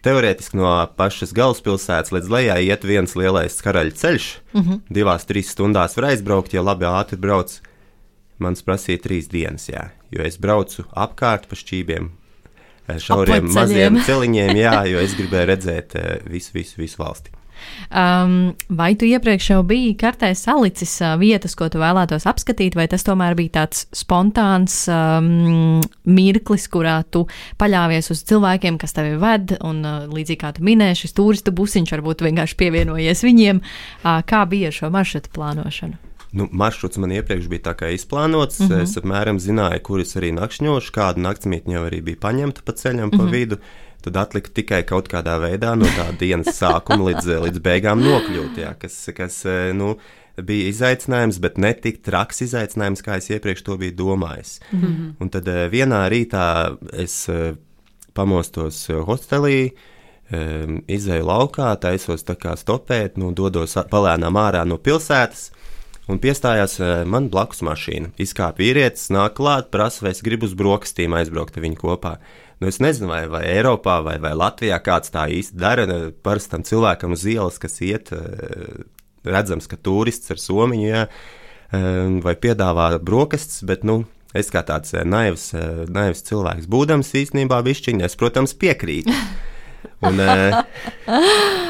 teorētiski 0.06 0.60
no 0.60 0.70
pašas 1.00 1.34
galvaspilsētas 1.36 2.14
līdz 2.16 2.30
lejai 2.32 2.60
iet 2.68 2.86
viens 2.88 3.16
lielais 3.20 3.58
karaļa 3.64 3.96
ceļš. 3.96 4.28
Mm 4.54 4.62
-hmm. 4.62 4.82
Divās, 4.90 5.26
trīs 5.26 5.52
stundās 5.52 5.98
var 5.98 6.12
aizbraukt, 6.12 6.54
ja 6.54 6.62
labi 6.62 6.86
ātri 6.86 7.18
brauc. 7.18 7.60
Mans 8.40 8.64
prasīja 8.64 9.02
trīs 9.04 9.28
dienas, 9.28 9.68
jā, 9.68 9.90
jo 10.12 10.24
es 10.24 10.38
braucu 10.38 10.86
apkārt 10.96 11.50
pa 11.50 11.56
šķībiem, 11.56 12.12
šauriem 12.98 13.50
Apceļiem. 13.50 13.58
maziem 13.58 14.00
celiņiem, 14.08 14.56
jā, 14.64 14.78
jo 14.90 15.04
es 15.04 15.18
gribēju 15.20 15.52
redzēt 15.54 16.00
eh, 16.00 16.16
visu, 16.30 16.56
visu, 16.56 16.80
visu 16.82 17.02
valsti. 17.02 17.36
Um, 17.92 18.54
vai 18.70 18.94
tu 18.96 19.08
iepriekš 19.08 19.50
jau 19.52 19.60
biji 19.68 19.96
kartē 20.00 20.30
salicis 20.38 20.94
uh, 21.04 21.16
vietas, 21.20 21.56
ko 21.60 21.68
tu 21.72 21.82
vēlētos 21.82 22.28
apskatīt, 22.30 22.78
vai 22.80 22.88
tas 22.92 23.04
tomēr 23.08 23.36
bija 23.36 23.58
tāds 23.60 23.88
spontāns 23.96 24.82
um, 24.94 25.82
mirklis, 26.08 26.70
kurā 26.72 27.02
tu 27.12 27.26
paļāvies 27.60 28.12
uz 28.16 28.24
cilvēkiem, 28.30 28.80
kas 28.82 28.96
tevi 28.96 29.18
ved, 29.22 29.58
un 29.60 29.82
uh, 29.84 30.04
līdzīgi 30.08 30.42
kā 30.44 30.54
tu 30.56 30.66
minēji, 30.68 31.04
šis 31.04 31.18
turistu 31.20 31.56
busiņš 31.56 31.98
varbūt 31.98 32.28
vienkārši 32.30 32.60
pievienojies 32.60 33.26
viņiem. 33.28 33.64
Uh, 34.04 34.22
kā 34.28 34.46
bija 34.50 34.72
ar 34.72 34.80
šo 34.80 34.94
maršrutu 34.94 35.36
plānošanu? 35.36 36.09
Nu, 36.32 36.48
maršruts 36.52 36.98
man 37.02 37.12
iepriekš 37.12 37.48
bija 37.50 37.72
tā 37.72 37.74
kā 37.74 37.92
izplānots. 37.96 38.60
Mm 38.60 38.68
-hmm. 38.68 38.84
Es 38.84 38.98
apmēram 38.98 39.40
zināju, 39.40 39.82
kur 39.82 40.00
es 40.00 40.16
arī 40.16 40.32
nakšņošu, 40.34 40.92
kāda 40.94 41.18
naktsmītne 41.18 41.74
jau 41.74 41.86
arī 41.90 42.02
bija 42.02 42.18
paņemta 42.22 42.62
pa 42.66 42.72
ceļam, 42.72 43.10
pa 43.12 43.18
mm 43.18 43.28
-hmm. 43.28 43.32
vidu. 43.32 43.58
Tad 44.02 44.18
atlika 44.18 44.50
tikai 44.54 44.84
kaut 44.84 45.10
kādā 45.10 45.40
veidā 45.40 45.76
no 45.76 45.86
tā 45.86 46.18
dienas 46.18 46.62
sākuma 46.62 47.12
līdz, 47.12 47.26
līdz 47.46 47.60
beigām 47.60 48.00
nokļūt. 48.00 48.58
Jā, 48.58 48.74
kas, 48.80 49.10
kas 49.16 49.44
nu, 49.74 49.98
bija 50.42 50.70
izaicinājums, 50.70 51.40
bet 51.42 51.58
ne 51.58 51.72
tik 51.74 52.02
traks 52.06 52.44
izaicinājums, 52.46 53.04
kā 53.06 53.18
es 53.20 53.30
iepriekš 53.32 53.64
to 53.66 53.78
biju 53.78 53.96
domājis. 53.98 54.60
Mm 54.72 54.82
-hmm. 54.82 55.14
Un 55.20 55.30
tad 55.30 55.48
eh, 55.48 55.70
vienā 55.72 56.10
rītā 56.10 56.78
es 56.94 57.30
eh, 57.30 57.56
pamostos 58.14 58.90
eh, 58.90 58.96
hostelī. 58.96 59.72
Izēju 60.88 61.26
laukā, 61.26 61.80
taisos 61.82 62.24
tā 62.24 62.36
kā 62.36 62.54
stopēt, 62.56 63.18
nu, 63.18 63.32
dodos 63.32 63.74
palēnām 63.74 64.36
ārā 64.38 64.66
no 64.66 64.78
pilsētas, 64.78 65.52
un 66.10 66.20
piestājās 66.22 66.78
uh, 66.82 66.92
man 67.10 67.30
blakus 67.32 67.62
mašīna. 67.66 68.14
Izkāpa 68.22 68.64
vīrietis, 68.64 69.10
nāk 69.14 69.38
klāt, 69.38 69.70
prasa, 69.74 70.06
vai 70.06 70.14
es 70.16 70.24
gribu 70.26 70.50
uz 70.50 70.56
brokastīm 70.58 71.16
aizbraukt 71.18 71.58
ar 71.58 71.66
viņu 71.66 71.80
kopā. 71.80 72.16
Nu, 72.60 72.68
es 72.72 72.82
nezinu, 72.84 73.08
vai, 73.12 73.22
vai 73.32 73.44
Eiropā 73.48 74.00
vai, 74.04 74.18
vai 74.20 74.34
Latvijā 74.36 74.80
kāds 74.84 75.14
tā 75.14 75.28
īsti 75.32 75.60
dara. 75.60 75.86
Parastam 76.26 76.66
cilvēkam 76.68 77.16
uz 77.16 77.24
ielas, 77.30 77.60
kas 77.62 77.80
iet, 77.86 78.12
uh, 78.16 78.82
redzams, 79.28 79.70
ka 79.70 79.80
turists 79.80 80.34
ar 80.34 80.42
somiņu, 80.42 80.88
jā, 80.90 81.06
um, 81.78 82.20
vai 82.26 82.36
piedāvā 82.40 82.92
brokastis, 83.04 83.64
bet, 83.68 83.86
nu, 83.88 84.02
es 84.36 84.52
kā 84.54 84.66
tāds 84.66 84.96
naivs, 85.06 85.52
naivs 85.90 86.26
cilvēks 86.28 86.70
būdams 86.70 87.16
īstenībā 87.24 87.62
bišķiņ, 87.66 88.06
es, 88.08 88.20
protams, 88.20 88.58
piekrītu. 88.60 89.16
Un, 90.06 90.20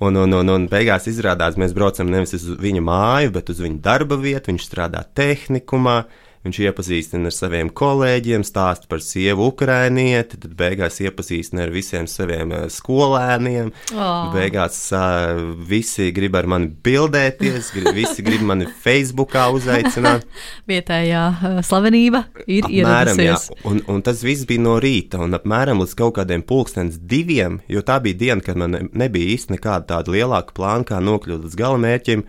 Un, 0.00 0.16
un, 0.16 0.32
un, 0.32 0.48
un 0.48 0.62
beigās 0.70 1.04
izrādās, 1.10 1.58
mēs 1.60 1.74
braucam 1.76 2.08
nevis 2.08 2.32
uz 2.38 2.46
viņa 2.62 2.82
māju, 2.86 3.34
bet 3.34 3.50
uz 3.52 3.58
viņa 3.60 3.82
darba 3.84 4.16
vietu. 4.20 4.48
Viņš 4.48 4.64
strādā 4.64 5.02
tehnikumā, 5.18 5.98
viņš 6.40 6.58
iepazīstina 6.64 7.28
ar 7.28 7.34
saviem 7.36 7.68
kolēģiem, 7.76 8.40
stāsta 8.48 8.88
par 8.88 9.02
sievu 9.04 9.50
ukrainieti, 9.50 10.38
tad 10.40 10.54
beigās 10.56 10.96
iepazīstina 11.04 11.66
ar 11.66 11.72
visiem 11.74 12.06
saviem 12.08 12.54
uh, 12.56 12.62
skolēniem. 12.72 13.68
Oh. 13.92 14.30
Beigās 14.32 14.78
uh, 14.96 15.42
visi 15.68 16.08
grib 16.16 16.38
ar 16.40 16.48
mani 16.48 16.70
bildēties, 16.86 17.68
grib, 17.76 17.90
visi 17.98 18.24
grib 18.24 18.40
mani 18.48 18.70
Facebookā 18.84 19.50
uzaicināt. 19.52 20.24
Vietējā 20.70 21.26
slavenība 21.66 22.24
ir 22.46 22.70
ieradusies. 22.72 23.50
un, 23.68 23.82
un 23.92 24.00
tas 24.06 24.24
viss 24.24 24.48
bija 24.48 24.64
no 24.64 24.78
rīta, 24.80 25.20
un 25.20 25.36
apmēram 25.36 25.84
līdz 25.84 25.96
kaut 26.00 26.16
kādiem 26.22 26.46
pulkstenes 26.48 26.96
diviem, 27.10 27.60
jo 27.68 27.84
tā 27.84 28.00
bija 28.00 28.16
diena, 28.24 28.40
kad 28.48 28.56
man 28.56 28.72
ne- 28.78 28.86
nebija 29.04 29.34
īsti 29.36 29.58
nekāda 29.58 29.90
tāda 29.92 30.16
lielāka 30.16 30.56
plāna, 30.56 30.88
kā 30.88 31.04
nokļūt 31.04 31.44
līdz 31.50 31.60
galamērķim. 31.60 32.24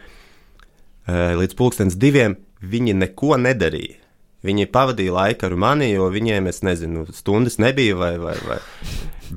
Eh, 1.08 1.34
Līdz 1.40 1.56
pulkstenes 1.58 1.96
diviem 1.98 2.36
viņi 2.62 2.94
neko 3.00 3.40
nedarīja. 3.42 4.01
Viņi 4.42 4.72
pavadīja 4.74 5.14
laiku 5.14 5.46
ar 5.46 5.54
mani, 5.60 5.92
jo 5.92 6.08
viņiem, 6.10 6.48
es 6.50 6.64
nezinu, 6.66 7.06
stundas 7.14 7.60
nebija, 7.62 7.94
vai, 8.00 8.16
vai, 8.18 8.34
vai. 8.48 8.58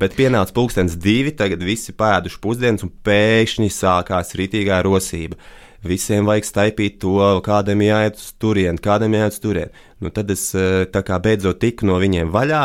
bet 0.01 0.17
pienāca 0.17 0.55
pulkstenis 0.57 0.97
divi, 0.97 1.35
tagad 1.37 1.61
visi 1.65 1.93
pēduši 1.93 2.41
pusdienas, 2.41 2.87
un 2.87 2.93
pēkšņi 3.05 3.69
sākās 3.69 4.33
ritīgā 4.41 4.81
rosība. 4.87 5.37
Visiem 5.85 6.25
vajag 6.25 6.47
staipīt 6.49 6.97
to, 7.03 7.19
kādam 7.45 7.83
jāiet 7.85 8.17
uz 8.17 8.31
turieni, 8.41 8.81
kādam 8.81 9.13
jāiet 9.13 9.37
uz 9.37 9.43
turieni. 9.45 9.83
Nu, 10.01 10.09
tad 10.09 10.33
es 10.33 10.47
eh, 10.57 10.87
tā 10.89 11.03
kā 11.05 11.19
beidzot 11.21 11.61
tiku 11.61 11.85
no 11.91 11.99
viņiem 12.01 12.33
vaļā, 12.33 12.63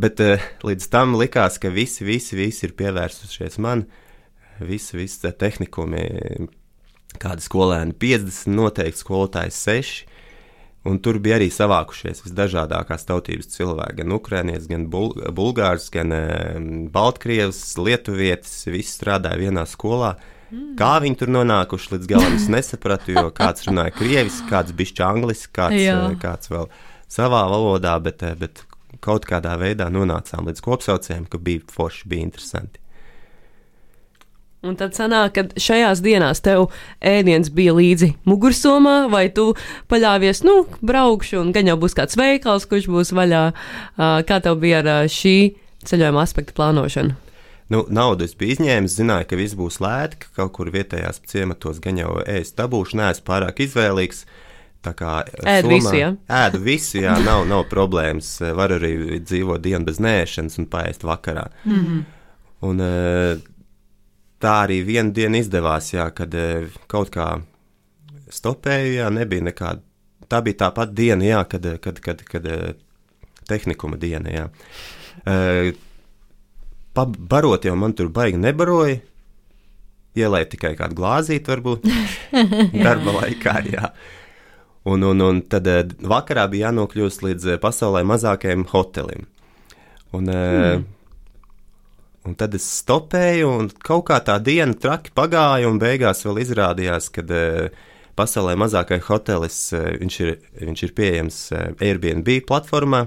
bet 0.00 0.22
eh, 0.24 0.46
līdz 0.64 0.88
tam 0.92 1.12
likās, 1.20 1.60
ka 1.60 1.68
visi, 1.72 2.06
visi, 2.08 2.38
visi 2.40 2.64
ir 2.70 2.72
pievērsušies 2.78 3.60
man. 3.60 3.84
Visi, 4.62 4.96
visi 4.96 5.28
tehnikumi, 5.36 6.06
kādi 7.20 7.44
skolēni 7.44 7.92
50, 8.00 8.48
noteikti 8.56 9.04
skolotājs 9.04 9.60
6. 9.68 10.11
Un 10.88 10.98
tur 10.98 11.20
bija 11.22 11.36
arī 11.38 11.46
savākušies 11.54 12.24
visdažādākās 12.24 13.06
tautības 13.06 13.52
cilvēki, 13.54 14.00
gan 14.00 14.14
ukrānietis, 14.16 14.66
gan 14.70 14.88
bul 14.90 15.12
bulgārs, 15.34 15.86
gan 15.94 16.10
e, 16.16 16.22
baltkrievis, 16.94 17.60
lietuvietis. 17.78 18.64
Visi 18.66 18.90
strādāja 18.90 19.38
vienā 19.44 19.62
skolā. 19.70 20.16
Mm. 20.50 20.74
Kā 20.80 20.96
viņi 21.04 21.20
tur 21.20 21.30
nonākuši 21.36 21.94
līdz 21.94 22.10
galam, 22.10 22.34
es 22.34 22.48
nesapratu, 22.50 23.14
jo 23.14 23.28
kāds 23.38 23.68
runāja 23.68 23.94
krieviski, 23.94 24.48
kāds 24.50 24.74
bija 24.74 25.06
angliski, 25.12 25.52
kāds, 25.54 25.78
Jā. 25.84 25.96
e, 26.10 26.18
kāds 26.22 26.50
vēl 26.50 26.66
savā 27.06 27.46
valodā, 27.52 27.94
bet, 28.02 28.26
e, 28.26 28.34
bet 28.42 28.66
kaut 29.06 29.28
kādā 29.30 29.54
veidā 29.62 29.86
nonācām 29.86 30.50
līdz 30.50 30.66
kopsaucējiem, 30.66 31.30
ka 31.30 31.38
bija 31.38 31.62
forši, 31.70 32.10
bija 32.10 32.26
interesanti. 32.26 32.81
Un 34.62 34.76
tad 34.78 34.94
sanāk, 34.94 35.32
ka 35.34 35.42
šajās 35.58 35.98
dienās 36.04 36.38
tev 36.44 36.68
ēdiens 37.02 37.48
bija 37.50 37.72
līdzi 37.74 38.12
mugursomā, 38.30 39.08
vai 39.10 39.24
tu 39.34 39.48
paļāvies, 39.90 40.44
nu, 40.46 40.60
braukšu, 40.86 41.40
un 41.40 41.50
gan 41.56 41.66
jau 41.66 41.74
būs 41.82 41.98
kāds 41.98 42.14
veikals, 42.18 42.68
kurš 42.70 42.86
būs 42.92 43.10
vaļā. 43.18 43.42
Kā 44.28 44.38
tev 44.44 44.60
bija 44.62 44.84
ar 44.84 45.10
šī 45.10 45.34
ceļojuma 45.82 46.22
aspekta 46.22 46.54
plānošanu? 46.54 47.18
Nu, 47.74 47.82
naudu 47.90 48.26
es 48.28 48.36
biju 48.38 48.54
izņēmis, 48.54 48.94
zināju, 49.00 49.26
ka 49.30 49.40
viss 49.40 49.58
būs 49.58 49.80
lēti, 49.82 50.22
ka 50.22 50.32
kaut 50.38 50.54
kur 50.58 50.70
vietējās 50.70 51.22
ciematos 51.26 51.82
gan 51.82 51.98
jau 51.98 52.18
ēst 52.22 52.54
dabūšu, 52.60 52.98
neesmu 53.00 53.26
pārāk 53.26 53.62
izvēlīgs. 53.66 54.26
Tā 54.82 54.92
kā 54.98 55.20
Ēd 55.46 55.66
visu, 55.70 55.94
jā? 55.94 56.08
Ēdu 56.26 56.58
visu, 56.62 56.98
jā, 57.02 57.14
nav, 57.22 57.44
nav 57.50 57.68
problēmas. 57.70 58.34
Var 58.42 58.74
arī 58.78 59.22
dzīvot 59.22 59.62
dienu 59.62 59.86
bez 59.86 59.98
nēšanas 60.02 60.58
un 60.58 60.66
paēst 60.70 61.06
vakarā. 61.06 61.48
Mm 61.64 61.78
-hmm. 61.78 62.04
Un 62.66 62.82
tā 64.42 64.56
arī 64.66 64.80
vienu 64.86 65.12
dienu 65.14 65.38
izdevās, 65.38 65.92
jā, 65.94 66.08
kad 66.14 66.34
eh, 66.34 66.66
kaut 66.90 67.12
kā 67.14 67.28
stopēju, 68.32 68.96
jā, 69.00 69.08
nebija 69.14 69.44
nekāda. 69.50 69.82
Tā 70.32 70.40
bija 70.44 70.62
tā 70.64 70.70
pati 70.74 70.94
diena, 71.02 71.24
jā, 71.26 71.40
kad, 71.48 71.66
eh, 71.68 71.78
kad, 71.82 72.00
kad, 72.04 72.22
kad 72.28 72.46
eh, 72.48 72.74
tehnikuma 73.48 73.98
diena, 74.00 74.32
jā. 74.32 74.46
Eh, 75.28 75.72
pa- 76.96 77.06
Barot 77.06 77.64
jau 77.68 77.76
man 77.76 77.92
tur 77.98 78.08
baigi 78.12 78.40
nebaroja. 78.40 79.00
Ielēja 80.16 80.50
tikai 80.52 80.74
kādu 80.76 80.98
glāzīti, 80.98 81.48
varbūt 81.48 81.86
darba 82.84 83.14
laikā. 83.22 83.54
Jā. 83.72 83.92
Un, 84.84 85.04
un, 85.08 85.22
un 85.24 85.38
tad 85.48 85.64
vakarā 86.04 86.48
bija 86.52 86.66
jānokļūst 86.68 87.22
līdz 87.24 87.54
pasaulē 87.62 88.02
mazākajam 88.10 88.66
hotelim. 88.74 89.28
Un, 90.12 90.26
mm. 90.28 90.82
Un 92.28 92.36
tad 92.38 92.54
es 92.54 92.66
stopēju, 92.80 93.48
un 93.60 93.70
kaut 93.82 94.06
kā 94.10 94.18
tā 94.24 94.38
diena 94.42 94.76
traki 94.78 95.14
pagāja, 95.16 95.70
un 95.70 95.80
beigās 95.82 96.22
vēl 96.26 96.42
izrādījās, 96.44 97.08
ka 97.14 97.24
pasaulē 98.18 98.54
mazākais 98.60 99.06
hotelis 99.08 99.58
eh, 99.76 99.96
viņš 100.02 100.20
ir, 100.22 100.36
viņš 100.60 100.84
ir 100.86 100.94
pieejams 100.98 101.40
eh, 101.56 101.66
Airbnb 101.88 102.38
platformā. 102.48 103.06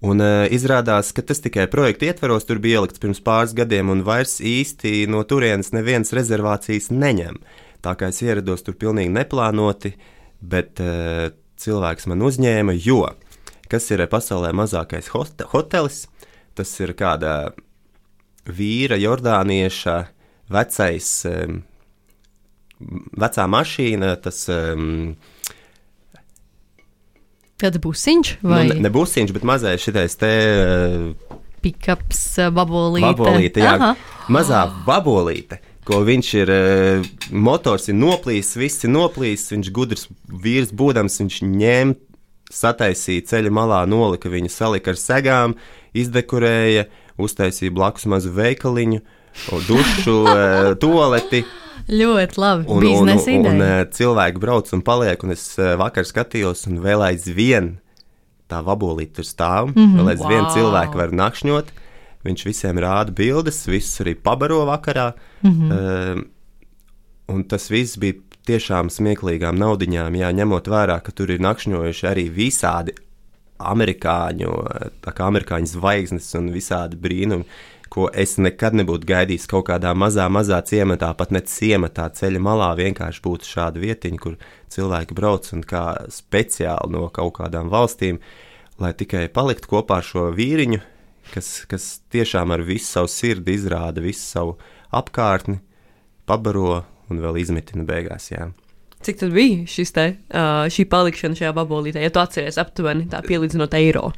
Un 0.00 0.22
izrādās, 0.48 1.10
ka 1.12 1.20
tas 1.28 1.42
tikai 1.44 1.66
projekta 1.68 2.06
ietvaros 2.08 2.46
tur 2.48 2.56
bija 2.56 2.78
ielikts 2.78 3.02
pirms 3.02 3.18
pāris 3.20 3.52
gadiem, 3.52 3.90
un 3.92 4.00
vairs 4.00 4.38
īsti 4.40 5.04
no 5.12 5.20
turienes 5.28 5.74
neviens 5.76 6.14
rezervācijas 6.16 6.88
neņem. 6.88 7.36
Tā 7.84 7.92
kā 8.00 8.08
es 8.08 8.22
ierados 8.24 8.64
tur 8.64 8.78
pilnīgi 8.80 9.12
neplānoti, 9.12 9.92
bet 10.40 10.80
cilvēks 11.60 12.08
man 12.08 12.24
uzņēma, 12.24 12.78
jo 12.80 13.02
kas 13.70 13.90
ir 13.92 14.02
pasaulē 14.08 14.54
mazākais 14.56 15.12
hote 15.12 15.46
hotelis, 15.52 16.06
tas 16.56 16.72
ir 16.80 16.94
kāda 16.98 17.52
vīra, 18.54 18.98
jordānieša 19.00 19.96
vecais, 20.50 21.10
um, 21.30 21.60
vecā 23.20 23.46
mašīna, 23.50 24.14
tas 24.24 24.46
um, 24.52 25.14
Kāds 27.60 27.76
būs 27.76 28.06
viņš? 28.08 28.28
Vai... 28.40 28.62
Nu, 28.64 28.74
ne, 28.74 28.86
ne 28.86 28.90
busiņš, 28.92 29.34
bet 29.36 29.44
mazais 29.44 29.82
šitais 29.84 30.14
te 30.16 30.30
uh, 30.30 31.40
pikaps, 31.60 32.22
babolīte. 32.54 33.08
Babolīte, 33.10 33.62
jā, 33.64 33.74
Aha. 33.76 33.90
mazā 34.32 34.64
babolīte. 34.86 35.60
Ko 35.86 36.02
viņš 36.06 36.30
ir, 36.38 36.50
eh, 36.52 37.08
motors 37.32 37.88
ir 37.88 37.96
noplīsis, 37.98 38.56
viss 38.60 38.84
ir 38.84 38.92
noplīsis, 38.92 39.50
viņš 39.54 39.70
gudrs 39.74 40.08
vīrs 40.28 40.72
būdams, 40.76 41.18
viņš 41.22 41.40
ņēma, 41.48 41.96
sataisīja 42.50 43.26
ceļa 43.30 43.52
malā, 43.54 43.80
nolika 43.88 44.30
viņu, 44.30 44.50
salika 44.52 44.92
ar 44.92 44.98
segām, 45.00 45.56
izdekorēja, 45.94 46.86
uztaisīja 47.24 47.72
blakus 47.74 48.06
mazu 48.10 48.32
veikaliņu, 48.36 49.00
dušu, 49.68 50.16
eh, 50.34 50.70
toaleti. 50.80 51.44
Ļoti 51.90 52.38
labi. 52.38 52.66
Un, 52.70 52.86
un, 52.86 53.12
un, 53.14 53.46
un 53.50 53.62
eh, 53.66 53.84
cilvēki 53.90 54.42
brauc 54.42 54.72
un 54.76 54.82
paliek, 54.86 55.22
un 55.26 55.34
es 55.34 55.44
eh, 55.58 55.74
vakar 55.80 56.06
skatījos, 56.06 56.66
un 56.70 56.80
vēl 56.84 57.06
aizvien 57.10 57.76
tā 58.50 58.60
vabolīte 58.66 59.20
tur 59.20 59.26
stāv. 59.26 59.70
Mm 59.70 59.78
-hmm. 59.78 59.98
Vēl 59.98 60.10
aizvien 60.14 60.44
Wow. 60.44 60.54
cilvēki 60.54 60.96
var 60.96 61.12
nakšņot. 61.12 61.72
Viņš 62.24 62.44
visiem 62.44 62.78
rāda 62.78 63.14
bildes, 63.16 63.66
visus 63.66 64.00
arī 64.00 64.14
pabaro 64.14 64.66
vakarā. 64.66 65.12
Mm. 65.42 65.50
-hmm. 65.50 65.70
uh, 65.72 66.22
un 67.28 67.44
tas 67.44 67.70
viss 67.70 67.96
bija 67.96 68.14
tiešām 68.46 68.90
smieklīgām 68.90 69.58
naudiņām, 69.58 70.14
jā, 70.14 70.32
ņemot 70.32 70.68
vērā, 70.68 71.00
ka 71.02 71.12
tur 71.12 71.30
ir 71.30 71.40
nakšņojuši 71.40 72.06
arī 72.06 72.30
visādi 72.30 72.92
amerikāņu, 73.72 74.54
kā 75.04 75.26
amerikāņu 75.26 75.70
zvaigznes 75.74 76.30
un 76.38 76.50
visādi 76.54 76.98
brīnumi, 77.00 77.46
ko 77.90 78.06
es 78.14 78.36
nekad 78.38 78.76
nebūtu 78.78 79.08
gaidījis 79.08 79.48
kaut 79.50 79.66
kādā 79.68 79.90
mazā, 79.98 80.28
mazā 80.30 80.60
ciematā, 80.66 81.10
pat 81.18 81.32
ne 81.34 81.42
ciematā 81.42 82.06
ceļa 82.14 82.42
malā 82.42 82.70
vienkārši 82.78 83.22
būtu 83.24 83.48
šāda 83.50 83.82
vietiņa, 83.82 84.20
kur 84.22 84.36
cilvēki 84.70 85.16
brauc 85.18 85.50
un 85.56 85.64
kā 85.66 85.84
speciāli 86.14 86.94
no 86.94 87.08
kaut 87.14 87.34
kādām 87.40 87.72
valstīm, 87.72 88.20
lai 88.80 88.92
tikai 88.94 89.26
paliktu 89.34 89.74
kopā 89.74 89.98
ar 90.00 90.06
šo 90.06 90.28
vīriņu, 90.36 90.80
kas, 91.34 91.50
kas 91.70 91.90
tiešām 92.14 92.54
ar 92.54 92.62
visu 92.66 92.86
savu 92.86 93.10
sirdi 93.10 93.58
izrāda 93.58 94.02
visu 94.04 94.22
savu 94.22 94.56
apkārtni, 94.94 95.58
pabaro 96.30 96.84
un 97.10 97.22
vēl 97.22 97.42
izmitina 97.42 97.84
beigās. 97.86 98.30
Jā. 98.30 98.52
Cik 99.00 99.16
tad 99.22 99.32
bija 99.32 99.64
šis 99.70 99.94
te, 99.96 100.06
uh, 100.28 100.66
šī 100.68 100.84
palikšana 100.92 101.38
šajā 101.38 101.54
babolītē, 101.56 102.02
ja 102.04 102.12
tu 102.12 102.20
atceries 102.20 102.58
aptuveni 102.60 103.06
tā 103.08 103.22
pielīdzinot 103.24 103.72
eiro? 103.78 104.10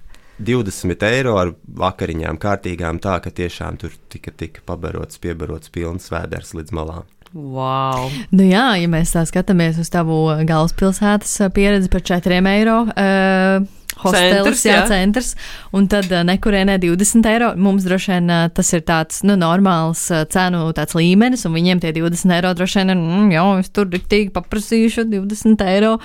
20 0.42 1.04
eiro 1.06 1.36
ar 1.38 1.52
vakariņām, 1.78 2.38
kārtīgām, 2.42 2.98
tā 3.02 3.20
ka 3.22 3.30
tiešām 3.30 3.78
tur 3.78 3.94
tika, 4.10 4.32
tika 4.34 4.64
pabarots, 4.66 5.20
piebarots 5.22 5.70
pilns 5.70 6.10
vēders 6.10 6.50
līdz 6.58 6.74
malām. 6.74 7.06
Wow! 7.32 8.10
Nu 8.34 8.44
jā, 8.44 8.64
ja 8.82 8.88
mēs 8.90 9.14
tā 9.14 9.22
skatāmies 9.28 9.78
uz 9.80 9.88
tavu 9.92 10.18
galvaspilsētas 10.48 11.38
pieredzi 11.54 11.88
par 11.92 12.02
4 12.10 12.42
eiro. 12.50 12.82
Uh, 12.90 13.62
Hostelis, 14.02 14.36
Centrs, 14.36 14.64
jā, 14.66 14.76
jā. 14.76 14.86
centrs, 14.90 15.30
un 15.76 15.86
tad 15.90 16.10
uh, 16.10 16.22
nekurienē 16.26 16.78
20 16.82 17.28
eiro. 17.30 17.52
Mums 17.60 17.86
droši 17.86 18.12
vien 18.14 18.32
uh, 18.32 18.46
tas 18.54 18.72
ir 18.74 18.84
tāds 18.88 19.22
nu, 19.26 19.36
normāls 19.40 20.04
uh, 20.12 20.24
cenu 20.32 20.64
tāds 20.76 20.96
līmenis, 20.98 21.46
un 21.48 21.56
viņiem 21.56 21.82
tie 21.82 21.94
20 21.96 22.36
eiro 22.36 22.52
droši 22.58 22.80
vien 22.80 22.94
ir, 22.94 23.00
mm, 23.00 23.32
jā, 23.36 23.44
es 23.62 23.72
tur 23.74 23.90
diktīgi 23.92 24.32
paprasīšu 24.34 25.06
20 25.12 25.66
eiro. 25.68 25.96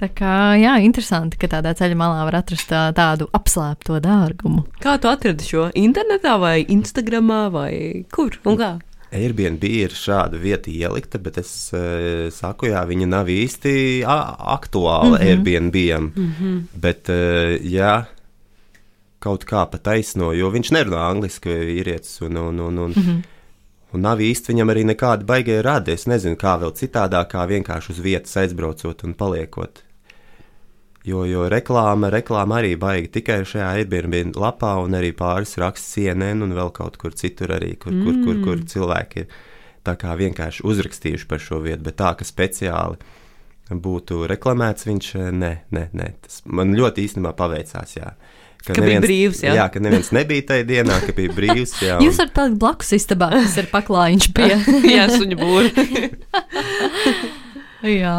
Tā 0.00 0.10
kā, 0.12 0.34
jā, 0.60 0.76
interesanti, 0.84 1.40
ka 1.40 1.50
tādā 1.56 1.74
ceļa 1.78 1.98
malā 1.98 2.26
var 2.28 2.40
atrast 2.42 2.72
uh, 2.74 2.90
tādu 2.96 3.30
apslēpto 3.36 4.00
dārgumu. 4.04 4.66
Kā 4.82 4.98
tu 5.02 5.10
atradi 5.12 5.48
šo 5.48 5.70
internetā 5.76 6.36
vai 6.42 6.58
Instagramā 6.62 7.46
vai 7.54 7.72
kur 8.12 8.36
un 8.44 8.60
kā? 8.60 8.74
Airbnb 9.14 9.62
ir 9.68 9.94
šāda 9.94 10.38
vieta 10.40 10.70
ielikta, 10.70 11.18
bet 11.22 11.38
es 11.38 11.50
uh, 11.74 12.26
saku, 12.34 12.70
jā, 12.72 12.82
viņa 12.88 13.06
nav 13.06 13.30
īsti 13.30 14.02
aktuāla 14.02 15.18
mm 15.18 15.22
-hmm. 15.22 15.28
Airbnb. 15.28 15.76
Mm 16.16 16.32
-hmm. 16.40 16.60
Bet, 16.74 17.08
uh, 17.08 17.54
jā, 17.62 18.04
kaut 19.18 19.44
kā 19.44 19.66
pa 19.70 19.78
taisno, 19.78 20.32
jo 20.32 20.50
viņš 20.50 20.72
nerunā 20.72 21.08
angliski, 21.10 21.48
vīrietis, 21.48 22.20
un, 22.26 22.36
un, 22.36 22.60
un, 22.60 22.78
un, 22.78 22.90
mm 22.90 23.02
-hmm. 23.02 23.22
un 23.92 24.00
nav 24.00 24.18
īsti 24.18 24.52
viņam 24.52 24.70
arī 24.70 24.84
nekāda 24.84 25.24
baigie 25.24 25.62
radi. 25.62 25.92
Es 25.92 26.06
nezinu, 26.06 26.36
kā 26.36 26.58
vēl 26.60 26.72
citādāk, 26.72 27.30
kā 27.30 27.46
vienkārši 27.46 27.90
uz 27.90 27.98
vietas 27.98 28.36
aizbraucot 28.36 29.04
un 29.04 29.14
paliekot. 29.14 29.85
Jo, 31.06 31.22
jo 31.28 31.44
reklāma, 31.50 32.08
reklāma 32.10 32.58
arī 32.58 32.72
baigi 32.82 33.12
tikai 33.20 33.44
šajā 33.46 33.68
Airbnb 33.78 34.34
lapā, 34.42 34.72
un 34.82 34.96
arī 34.98 35.12
pāris 35.14 35.54
raksts 35.62 35.94
CNN 35.94 36.42
un 36.42 36.54
vēl 36.56 36.72
kaut 36.74 36.98
kur 36.98 37.14
citur 37.14 37.54
arī, 37.54 37.76
kur, 37.78 37.94
kur, 38.02 38.16
kur, 38.24 38.40
kur 38.42 38.64
cilvēki 38.66 39.22
ir 39.22 39.44
vienkārši 39.86 40.66
uzrakstījuši 40.66 41.28
par 41.30 41.38
šo 41.38 41.60
vietu, 41.62 41.84
bet 41.86 42.00
tā, 42.02 42.10
ka 42.18 42.26
speciāli 42.26 42.98
būtu 43.70 44.26
reklamēts, 44.30 44.86
viņš 44.86 45.12
ne, 45.30 45.52
ne, 45.70 45.86
ne. 45.92 46.10
Tas 46.26 46.42
man 46.46 46.74
ļoti 46.74 47.06
īstenībā 47.06 47.32
paveicās, 47.38 47.96
jā. 48.00 48.10
Ka 48.66 48.82
bija 48.82 48.98
brīvs, 48.98 49.44
jā. 49.46 49.54
Jā, 49.54 49.68
ka 49.70 49.78
neviens 49.78 50.10
nebija 50.14 50.42
tajā 50.50 50.66
dienā, 50.66 50.98
ka 51.06 51.14
bija 51.14 51.34
brīvs, 51.38 51.78
jā. 51.86 52.00
Jūs 52.02 52.18
varat 52.18 52.34
palikt 52.34 52.60
blakus 52.62 52.92
istabā, 52.98 53.30
kas 53.38 53.58
ir 53.62 53.70
paklājiņš 53.70 54.30
pie. 54.34 54.52
Jā, 54.96 55.06
suņu 55.14 55.38
būri. 55.38 55.70
Jā. 57.86 58.16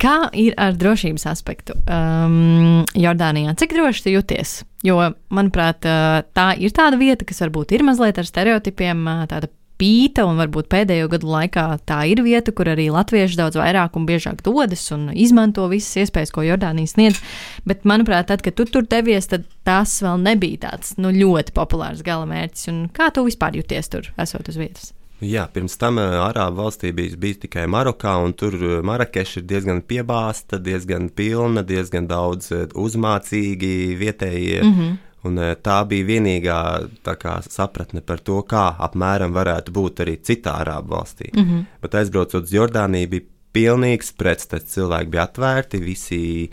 Kā 0.00 0.16
ir 0.36 0.56
ar 0.60 0.76
drošības 0.78 1.26
aspektu? 1.30 1.76
Um, 1.84 2.84
Jordānijā, 2.98 3.54
cik 3.58 3.76
droši 3.76 4.04
tu 4.06 4.14
jūties? 4.16 4.58
Jo, 4.86 4.98
manuprāt, 5.34 5.86
uh, 5.88 6.20
tā 6.36 6.52
ir 6.60 6.74
tāda 6.76 7.00
vieta, 7.00 7.26
kas 7.28 7.42
varbūt 7.46 7.74
ir 7.76 7.86
mazliet 7.86 8.20
ar 8.20 8.28
stereotipiem, 8.28 9.00
uh, 9.08 9.24
tāda 9.30 9.50
pīta, 9.78 10.26
un 10.26 10.38
varbūt 10.40 10.68
pēdējo 10.72 11.08
gadu 11.12 11.30
laikā 11.30 11.64
tā 11.88 12.00
ir 12.10 12.22
vieta, 12.26 12.52
kur 12.54 12.70
arī 12.72 12.88
latvieši 12.92 13.38
daudz 13.38 13.58
vairāk 13.60 13.96
un 13.98 14.08
biežāk 14.08 14.42
dodas 14.46 14.82
un 14.94 15.08
izmanto 15.14 15.68
visas 15.70 16.02
iespējas, 16.02 16.34
ko 16.34 16.44
Jordānija 16.46 16.90
sniedz. 16.90 17.22
Bet, 17.68 17.86
manuprāt, 17.88 18.28
tad, 18.32 18.42
kad 18.44 18.58
tu 18.58 18.66
tur 18.68 18.88
devies, 18.90 19.30
tad 19.30 19.46
tas 19.68 19.98
vēl 20.04 20.20
nebija 20.26 20.64
tāds 20.68 20.96
nu, 20.98 21.14
ļoti 21.14 21.54
populārs 21.56 22.04
galamērķis. 22.06 22.70
Un 22.74 22.86
kā 22.94 23.12
tu 23.14 23.26
vispār 23.28 23.58
jūties 23.60 23.94
tur, 23.94 24.12
esot 24.18 24.50
uz 24.50 24.58
vietas? 24.60 24.92
Jā, 25.24 25.48
pirms 25.50 25.74
tam 25.80 25.98
Arābu 25.98 26.60
valstī 26.60 26.92
bija, 26.94 27.16
bija 27.18 27.40
tikai 27.42 27.64
Marokā, 27.70 28.14
un 28.22 28.32
tur 28.38 28.54
Marakeša 28.86 29.40
ir 29.40 29.46
diezgan 29.50 29.80
piebāzta, 29.82 30.60
diezgan 30.62 31.08
pilna, 31.10 31.64
diezgan 31.66 32.06
daudz 32.06 32.52
uzmācīgi 32.78 33.96
vietējie. 33.98 34.62
Mm 34.62 34.74
-hmm. 34.74 34.96
Un 35.26 35.38
tā 35.62 35.84
bija 35.88 36.04
vienīgā 36.06 36.60
tā 37.02 37.16
kā, 37.18 37.42
sapratne 37.42 38.00
par 38.00 38.20
to, 38.20 38.42
kā 38.42 38.76
apmēram 38.78 39.34
varētu 39.34 39.72
būt 39.74 40.00
arī 40.04 40.16
citā 40.22 40.54
Arābu 40.62 40.94
valstī. 40.94 41.30
Mm 41.34 41.44
-hmm. 41.44 41.64
Bet 41.82 41.94
aizbraucot 41.94 42.44
uz 42.44 42.52
Jordāniju, 42.52 43.08
bija 43.08 43.22
pilnīgs 43.52 44.12
pretstats. 44.16 44.74
Cilvēki 44.74 45.10
bija 45.10 45.22
atvērti, 45.22 45.78
visi. 45.78 46.50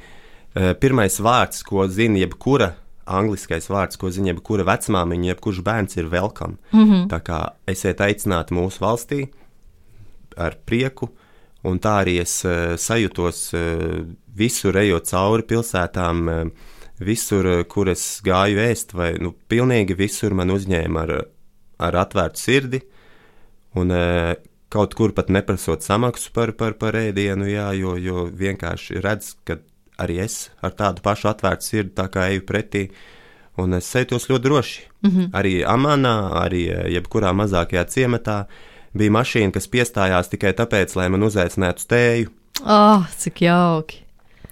Pirmais 0.80 1.20
vārds, 1.20 1.64
ko 1.64 1.88
zina 1.88 2.18
jebkura 2.18 2.74
angliskais 3.06 3.70
vārds, 3.70 4.00
ko 4.02 4.10
zina 4.14 4.34
jebkura 4.34 4.66
vecmāmiņa, 4.68 5.30
jebkurš 5.34 5.62
bērns 5.66 5.98
ir 5.98 6.10
welcome. 6.12 6.58
Mm 6.72 6.86
-hmm. 6.86 7.08
Tā 7.12 7.20
kā 7.22 7.40
esiet 7.68 8.02
aicināti 8.02 8.54
mūsu 8.54 8.82
valstī 8.82 9.28
ar 10.38 10.58
prieku, 10.66 11.10
un 11.64 11.80
tā 11.80 12.04
arī 12.04 12.22
es 12.22 12.46
uh, 12.46 12.76
sajūtos 12.78 13.54
uh, 13.54 14.06
visur 14.36 14.78
ejot 14.78 15.06
cauri 15.06 15.44
pilsētām, 15.44 16.28
uh, 16.28 16.50
visur, 17.00 17.64
kur 17.68 17.90
es 17.90 18.22
gāju 18.24 18.58
ēst, 18.58 18.94
vai 18.94 19.14
nu, 19.20 19.34
pilnīgi 19.50 19.96
visur 19.96 20.34
man 20.34 20.50
uzņēma 20.50 21.02
ar, 21.02 21.26
ar 21.80 21.96
atvērtu 21.96 22.40
sirdi, 22.40 22.82
un 23.76 23.92
uh, 23.92 24.34
kaut 24.70 24.94
kur 24.94 25.14
pat 25.16 25.30
neprasot 25.30 25.84
samaksu 25.84 26.32
par, 26.34 26.52
par, 26.52 26.74
par 26.74 26.96
ēdienu, 26.96 27.48
jā, 27.48 27.74
jo, 27.74 27.96
jo 27.98 28.26
vienkārši 28.32 29.02
redz, 29.04 29.36
ka 29.48 29.60
arī 29.98 30.20
es 30.26 30.50
ar 30.62 30.76
tādu 30.78 31.04
pašu 31.06 31.30
atvērtu 31.32 31.66
sirdi 31.70 31.96
tā 31.98 32.08
kā 32.12 32.30
eju 32.34 32.46
pretī. 32.48 32.90
Un 33.58 33.78
es 33.78 33.88
jūtos 33.96 34.28
ļoti 34.30 34.44
droši. 34.44 34.82
Mm 35.02 35.12
-hmm. 35.12 35.30
Arī 35.32 35.64
Amanā, 35.64 36.16
arī 36.44 36.64
eh, 36.70 36.92
jebkurā 36.96 37.32
mazākajā 37.34 37.86
ciematā 37.86 38.46
bija 38.94 39.12
mašīna, 39.12 39.52
kas 39.52 39.68
piestājās 39.68 40.30
tikai 40.30 40.54
tāpēc, 40.54 40.96
lai 40.96 41.10
man 41.10 41.24
uzaicinātu 41.24 41.78
uz 41.78 41.88
tēju. 41.88 42.30
Oh, 42.66 43.04
cik 43.18 43.42
jauki! 43.42 44.05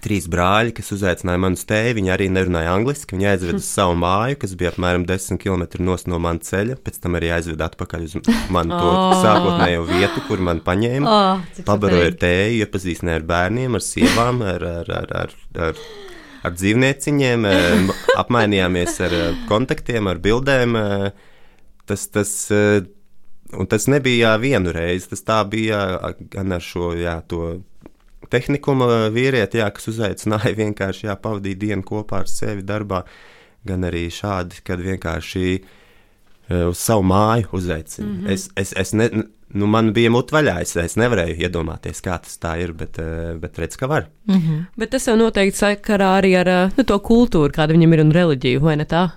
Trīs 0.04 0.26
brāļi, 0.28 0.74
kas 0.76 0.92
uzaicināja 0.92 1.40
mani 1.40 1.56
uz 1.56 1.62
tēju, 1.64 1.94
viņi 1.96 2.10
arī 2.12 2.26
nerunāja 2.28 2.74
angliski. 2.76 3.16
Viņi 3.16 3.28
aizveda 3.30 3.56
uz 3.56 3.64
savu 3.64 3.94
māju, 3.96 4.36
kas 4.42 4.52
bija 4.60 4.74
apmēram 4.74 5.06
10 5.08 5.40
km 5.40 5.64
no 6.12 6.18
manas 6.20 6.50
ceļa. 6.50 6.76
Pēc 6.84 6.98
tam 7.00 7.16
arī 7.16 7.30
aizveda 7.32 7.70
atpakaļ 7.70 8.04
uz 8.10 8.18
manu 8.52 8.76
to 8.76 8.92
sākotnējo 9.24 9.86
vietu, 9.88 10.24
kur 10.28 10.44
man 10.44 10.60
paņēma. 10.66 11.08
Oh, 11.08 11.64
Pabaroja 11.64 12.10
ar 12.12 12.18
tēju, 12.20 12.60
iepazīstināja 12.66 13.22
ar 13.22 13.26
bērniem, 13.32 13.78
ar 13.80 13.86
sievām, 13.88 14.44
ar, 14.44 14.68
ar, 14.74 14.92
ar, 15.00 15.16
ar, 15.22 15.34
ar, 15.70 15.82
ar 16.44 16.56
dzīvnieciņiem, 16.60 17.48
apmainījāmies 18.20 19.00
ar 19.08 19.18
kontaktiem, 19.48 20.12
ar 20.12 20.20
bildēm. 20.20 20.80
Tas, 21.88 22.08
tas, 22.12 22.40
tas 23.72 23.92
nebija 23.92 24.36
vienu 24.40 24.76
reizi, 24.76 25.14
tas 25.16 25.24
tā 25.24 25.40
bija 25.48 25.86
gan 26.28 26.60
ar 26.60 26.72
šo 26.72 26.92
jā, 27.00 27.22
to 27.24 27.54
tehnikuma 28.34 28.88
vīrieti, 29.14 29.60
jā, 29.62 29.70
kas 29.74 29.88
uzaicināja 29.92 30.54
vienkārši 30.62 31.08
jā, 31.08 31.16
pavadīt 31.20 31.62
dienu 31.62 31.86
kopā 31.86 32.24
ar 32.24 32.30
sevi 32.30 32.64
darbā, 32.66 33.04
gan 33.66 33.86
arī 33.88 34.06
šādi, 34.12 34.60
kad 34.66 34.82
vienkārši 34.84 35.46
eh, 35.54 36.66
uz 36.68 36.80
savu 36.80 37.06
māju 37.08 37.54
uzaicina. 37.60 38.08
Mm 38.08 38.20
-hmm. 38.20 38.32
Es, 38.34 38.50
es, 38.56 38.74
es 38.76 38.92
ne, 38.92 39.08
nu, 39.54 39.66
man 39.66 39.92
bija 39.96 40.10
mutvaļā, 40.10 40.60
es, 40.62 40.76
es 40.76 40.96
nevarēju 41.00 41.38
iedomāties, 41.46 42.02
kā 42.04 42.18
tas 42.22 42.38
tā 42.42 42.56
ir, 42.62 42.72
bet, 42.72 42.98
eh, 42.98 43.34
bet 43.40 43.58
redz, 43.58 43.76
ka 43.76 43.86
var. 43.86 44.08
Bet 44.76 44.90
tas 44.90 45.06
jau 45.08 45.16
noteikti 45.16 45.58
sakarā 45.58 46.18
arī 46.20 46.34
ar 46.40 46.72
nu, 46.76 46.84
to 46.84 46.98
kultūru, 46.98 47.52
kāda 47.52 47.72
viņam 47.72 47.92
ir 47.92 48.00
un 48.00 48.12
reliģiju, 48.12 48.60
vai 48.60 48.76
ne 48.76 48.84
tā? 48.84 49.10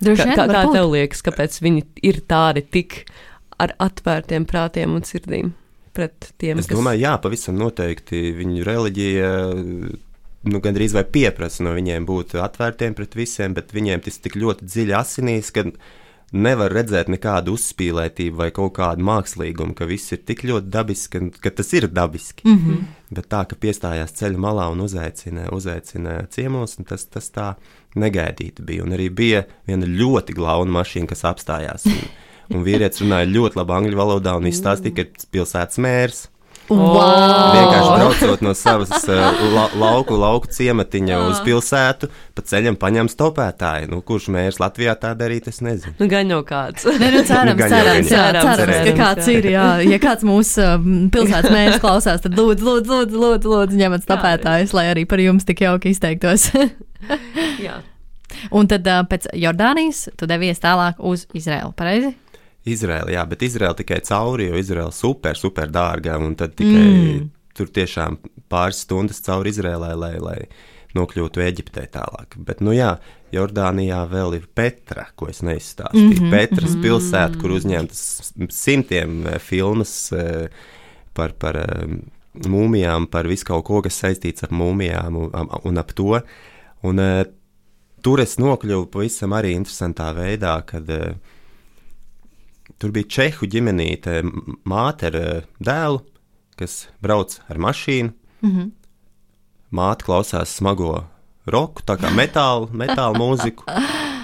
Droši 0.00 0.22
Kā, 0.22 0.26
vien, 0.26 0.36
kā, 0.36 0.46
kā 0.48 0.72
tev 0.72 0.90
liekas, 0.90 1.22
kāpēc 1.22 1.60
viņi 1.60 1.82
ir 2.02 2.20
tādi 2.28 2.62
tik 2.62 3.04
ar 3.58 3.74
atvērtiem 3.78 4.46
prātiem 4.48 4.94
un 4.96 5.02
sirdīm 5.04 5.52
pret 5.92 6.32
tiem, 6.40 6.60
Es 6.62 6.70
domāju, 6.70 7.04
jā, 7.04 7.14
pavisam 7.22 7.58
noteikti 7.60 8.30
viņu 8.36 8.66
reliģija. 8.66 9.30
Nu, 10.50 10.60
Gan 10.64 10.76
drīz 10.76 10.94
vai 10.96 11.04
pieprasa 11.04 11.66
no 11.66 11.74
viņiem 11.76 12.06
būt 12.08 12.38
atvērtiem 12.40 12.94
pret 12.96 13.16
visiem, 13.18 13.52
bet 13.56 13.74
viņiem 13.76 14.00
tas 14.06 14.16
tik 14.24 14.38
ļoti 14.40 14.64
dziļi 14.64 14.94
asinīs, 14.96 15.50
ka 15.52 15.66
nevar 16.30 16.72
redzēt 16.72 17.10
nekādu 17.10 17.56
uzspīlētību 17.58 18.38
vai 18.38 18.48
kaut 18.54 18.72
kādu 18.78 19.04
mākslīgumu, 19.06 19.74
ka 19.76 19.88
viss 19.90 20.14
ir 20.14 20.22
tik 20.26 20.44
ļoti 20.46 20.70
dabiski, 20.70 21.18
ka, 21.18 21.42
ka 21.44 21.52
tas 21.60 21.72
ir 21.74 21.88
dabiski. 21.90 22.46
Mm 22.46 22.58
-hmm. 22.58 22.86
Bet 23.10 23.28
tā, 23.28 23.42
ka 23.50 23.56
piestājās 23.58 24.14
ceļa 24.14 24.38
malā 24.38 24.70
un 24.70 24.80
uzaicina, 24.80 25.48
uzaicina 25.52 26.26
ciemos, 26.30 26.78
un 26.78 26.84
tas, 26.84 27.04
tas 27.04 27.30
tā 27.30 27.54
negaidīti 27.96 28.62
bija. 28.62 28.84
Un 28.84 28.92
arī 28.92 29.10
bija 29.10 29.44
viena 29.66 29.86
ļoti 29.86 30.34
glauna 30.34 30.70
mašīna, 30.70 31.06
kas 31.06 31.24
apstājās. 31.24 31.86
Un, 31.86 31.98
un 32.50 32.66
vīrietis 32.66 33.04
runāja 33.04 33.30
ļoti 33.30 33.60
labi 33.60 33.78
angļu 33.78 34.02
valodā 34.02 34.36
un 34.38 34.50
izstāstīja, 34.50 34.96
ka 34.96 35.06
ir 35.06 35.32
pilsētas 35.34 35.80
mērs. 35.82 36.28
Wow! 36.70 37.50
Vienkārši 37.50 37.94
braucot 37.98 38.42
no 38.46 38.52
savas 38.54 38.92
uh, 39.10 39.40
la, 39.50 39.64
lauku, 39.74 40.14
lauku 40.14 40.50
ciematiņa 40.54 41.16
uz 41.26 41.40
pilsētu, 41.42 42.06
pa 42.36 42.44
ceļam 42.46 42.76
paņem 42.78 43.10
stopētāju. 43.10 43.88
Nu, 43.90 43.98
kurš 44.06 44.28
mērs 44.30 44.60
Latvijā 44.62 44.94
tā 45.00 45.10
darīt, 45.18 45.48
es 45.50 45.58
nezinu. 45.66 45.96
Nu, 45.98 46.06
gan 46.10 46.30
jau 46.30 46.38
kāds. 46.46 46.86
Nē, 46.86 47.10
nu, 47.16 47.24
cerams, 47.26 47.58
jau, 47.64 47.70
cerams, 47.74 48.12
jau. 48.14 48.20
jā, 48.20 48.30
cerams, 48.36 48.60
Cerams, 48.62 48.86
ka 48.86 48.94
kāds 49.02 49.26
jā. 49.26 49.36
ir. 49.40 49.50
Jā. 49.56 49.66
Ja 49.90 50.00
kāds 50.06 50.26
mūsu 50.30 50.62
um, 50.62 50.88
pilsētas 51.10 51.50
mērs 51.56 51.82
klausās, 51.82 52.22
tad 52.22 52.38
lūdzu, 52.38 52.68
lūdzu, 52.68 52.94
lūdzu, 52.94 53.22
lūdzu, 53.26 53.54
lūdzu 53.56 53.82
ņemat 53.82 54.06
stapētājus, 54.06 54.76
lai 54.78 54.86
arī 54.94 55.08
par 55.10 55.26
jums 55.26 55.48
tik 55.48 55.66
jauki 55.66 55.90
izteiktos. 55.96 56.52
Jā. 57.66 57.80
Un 58.54 58.70
tad 58.70 58.86
uh, 58.86 59.02
pēc 59.10 59.26
Jordānijas 59.34 60.06
tu 60.14 60.30
devies 60.30 60.62
tālāk 60.62 61.02
uz 61.02 61.26
Izraelu, 61.34 61.74
pareizi? 61.74 62.14
Izraela, 62.74 63.10
jā, 63.12 63.24
bet 63.28 63.44
Izraela 63.46 63.76
tikai 63.78 64.00
cauri, 64.06 64.48
jo 64.50 64.58
Izraela 64.60 64.92
super, 64.94 65.38
super 65.38 65.70
dārga, 65.72 66.18
un 66.20 66.34
tad 66.38 66.56
tikai 66.58 66.84
mm. 66.88 67.30
tur 67.56 67.70
tiešām 67.74 68.18
pāris 68.50 68.84
stundas 68.86 69.22
cauri 69.26 69.54
Izrēlai, 69.54 69.94
lai, 69.98 70.12
lai 70.22 70.38
nokļūtu 70.96 71.42
Eģiptē 71.44 71.86
tālāk. 71.94 72.34
Bet, 72.46 72.62
nu 72.66 72.74
jā, 72.74 72.96
Jordānijā 73.34 74.00
vēl 74.10 74.40
ir 74.40 74.46
Petra, 74.54 75.06
ko 75.14 75.28
es 75.30 75.44
neizstāstīju. 75.46 76.06
Mm 76.08 76.16
-hmm, 76.18 76.30
Petras 76.34 76.72
-hmm. 76.74 76.82
pilsēta, 76.82 77.38
kur 77.38 77.54
uzņemtas 77.54 78.32
simtiem 78.50 79.26
eh, 79.26 79.38
filmas 79.38 80.12
eh, 80.12 80.48
par, 81.14 81.32
par 81.38 81.56
eh, 81.56 82.00
mūmijām, 82.34 83.06
par 83.10 83.28
visu 83.28 83.46
kaut 83.48 83.64
ko, 83.66 83.82
kas 83.82 83.98
saistīts 84.02 84.44
ar 84.46 84.54
mūmijām 84.54 85.16
un, 85.16 85.30
un 85.64 85.78
ap 85.78 85.92
to. 85.92 86.20
Un, 86.86 86.98
eh, 86.98 87.24
tur 88.02 88.22
es 88.22 88.38
nokļuvu 88.40 88.88
pavisam 88.92 89.34
arī 89.36 89.54
interesantā 89.56 90.10
veidā, 90.16 90.60
kad 90.66 90.88
eh, 90.90 91.14
Tur 92.78 92.92
bija 92.94 93.08
čehu 93.16 93.48
ģimenīte, 93.50 94.20
māte 94.68 95.08
ar 95.10 95.16
eh, 95.18 95.48
dēlu, 95.62 96.02
kas 96.60 96.84
brauc 97.02 97.38
ar 97.48 97.58
mašīnu. 97.58 98.12
Mm 98.42 98.52
-hmm. 98.52 98.70
Māte 99.70 100.04
klausās 100.04 100.54
smago 100.56 101.06
roku, 101.46 101.82
tā 101.82 101.96
kā 101.96 102.10
metāla, 102.14 102.68
metāla 102.82 103.18
mūziku. 103.18 103.64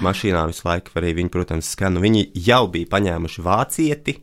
Mašīnā 0.03 0.47
visu 0.47 0.69
laiku 0.69 0.91
arī 0.95 1.15
viņi, 1.17 1.33
protams, 1.33 1.73
skan. 1.73 1.95
Nu, 1.95 2.01
Viņi 2.01 2.31
jau 2.35 2.67
bija 2.69 2.87
paņēmuši 2.87 3.43
vācieti, 3.43 4.19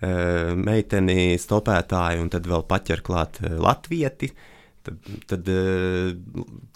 eh, 0.00 0.54
meiteni 0.54 1.36
stopētāju, 1.38 2.22
un 2.22 2.28
tad 2.30 2.46
vēl 2.46 2.62
paķer 2.62 3.02
klāt 3.02 3.40
eh, 3.42 3.56
latvieti. 3.58 4.32
Tad, 4.84 4.98
tad 5.26 5.46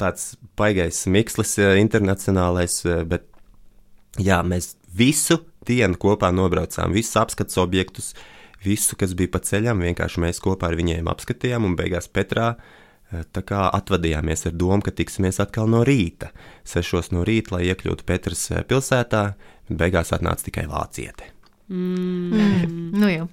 tāds 0.00 0.36
baigais 0.56 1.06
mikslis 1.06 1.58
internacionālais, 1.58 2.80
bet 3.04 3.26
Jā, 4.18 4.40
mēs 4.42 4.72
visu 4.98 5.38
dienu 5.68 5.98
kopā 6.00 6.30
nobraucām, 6.34 6.94
visus 6.96 7.16
apskates 7.20 7.58
objektus, 7.60 8.12
visu, 8.64 8.96
kas 8.98 9.14
bija 9.18 9.34
pa 9.34 9.42
ceļam, 9.44 9.84
vienkārši 9.86 10.24
mēs 10.24 10.42
kopā 10.44 10.72
ar 10.72 10.78
viņiem 10.78 11.08
apskatījām 11.12 11.68
un 11.68 11.76
beigās 11.78 12.10
Petrā 12.10 12.50
eh, 12.56 13.24
tā 13.32 13.44
kā 13.46 13.68
atvadījāmies 13.68 14.48
ar 14.50 14.56
domu, 14.58 14.82
ka 14.84 14.94
tiksimies 14.94 15.40
atkal 15.44 15.70
no 15.70 15.84
rīta, 15.86 16.32
sešos 16.68 17.12
no 17.14 17.24
rīta, 17.28 17.56
lai 17.56 17.68
iekļūtu 17.70 18.08
Petras 18.08 18.48
eh, 18.52 18.64
pilsētā, 18.68 19.24
bet 19.68 19.82
beigās 19.84 20.14
atnāca 20.16 20.48
tikai 20.48 20.68
vāciete. 20.70 21.34
Mm. 21.68 22.94
Nu 22.96 23.12
jau. 23.12 23.28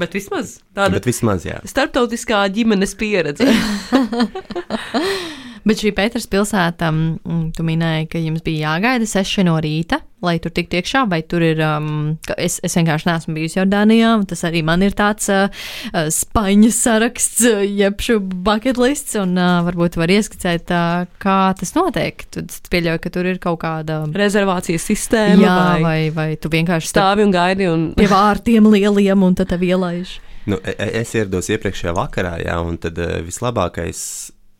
Bet 0.00 0.14
vismaz 0.16 0.58
tāda 0.72 0.96
Bet 0.96 1.08
vismaz 1.08 1.44
jā. 1.44 1.58
starptautiskā 1.68 2.40
ģimenes 2.54 2.96
pieredze. 2.96 3.48
Bet 5.68 5.82
šī 5.82 5.92
Pēters 5.96 6.28
pilsēta, 6.30 6.88
mm, 6.92 7.50
tu 7.56 7.66
minēji, 7.66 8.08
ka 8.12 8.22
jums 8.22 8.44
bija 8.46 8.70
jāgaida 8.70 9.08
seši 9.08 9.44
no 9.44 9.58
rīta, 9.60 10.00
lai 10.24 10.36
tur 10.40 10.52
tiktu 10.52 10.78
iekšā, 10.80 11.06
vai 11.08 11.22
tur 11.24 11.44
ir, 11.44 11.60
um, 11.64 12.16
ka 12.26 12.36
es, 12.40 12.58
es 12.64 12.76
vienkārši 12.76 13.08
neesmu 13.08 13.34
bijusi 13.36 13.58
Jordānijā, 13.58 14.14
un 14.20 14.26
tas 14.28 14.44
arī 14.48 14.60
man 14.64 14.84
ir 14.84 14.96
tāds 14.96 15.28
uh, 15.32 15.48
uh, 15.92 16.08
spaiņu 16.12 16.72
saraksts, 16.76 17.44
uh, 17.48 17.62
jeb 17.64 18.00
šo 18.04 18.18
bucket 18.20 18.80
lists, 18.80 19.16
un 19.20 19.36
uh, 19.40 19.60
varbūt 19.68 19.96
var 20.00 20.12
ieskicēt, 20.12 20.72
uh, 20.72 21.06
kā 21.20 21.38
tas 21.60 21.72
notiek. 21.76 22.24
Tu 22.32 22.44
pieļauj, 22.72 23.00
ka 23.04 23.12
tur 23.12 23.28
ir 23.28 23.40
kaut 23.42 23.62
kāda. 23.64 24.02
Rezervācijas 24.16 24.88
sistēma. 24.92 25.44
Jā, 25.44 25.56
vai, 25.60 25.80
vai, 25.84 26.00
vai 26.16 26.28
tu 26.40 26.52
vienkārši 26.52 26.92
stāv 26.92 27.10
stāvi 27.10 27.26
un 27.26 27.34
gaidi. 27.34 27.68
Un... 27.70 27.86
pie 27.96 28.08
vārtiem 28.10 28.68
lieliem, 28.70 29.22
un 29.26 29.38
tad 29.38 29.50
tev 29.52 29.64
ielaiž. 29.66 30.18
Nu, 30.50 30.58
e- 30.64 30.76
e- 30.76 30.92
es 31.02 31.14
ierados 31.14 31.50
iepriekšējā 31.52 31.94
vakarā, 31.96 32.36
jā, 32.44 32.56
un 32.64 32.78
tad 32.80 32.98
uh, 32.98 33.18
vislabākais 33.24 34.02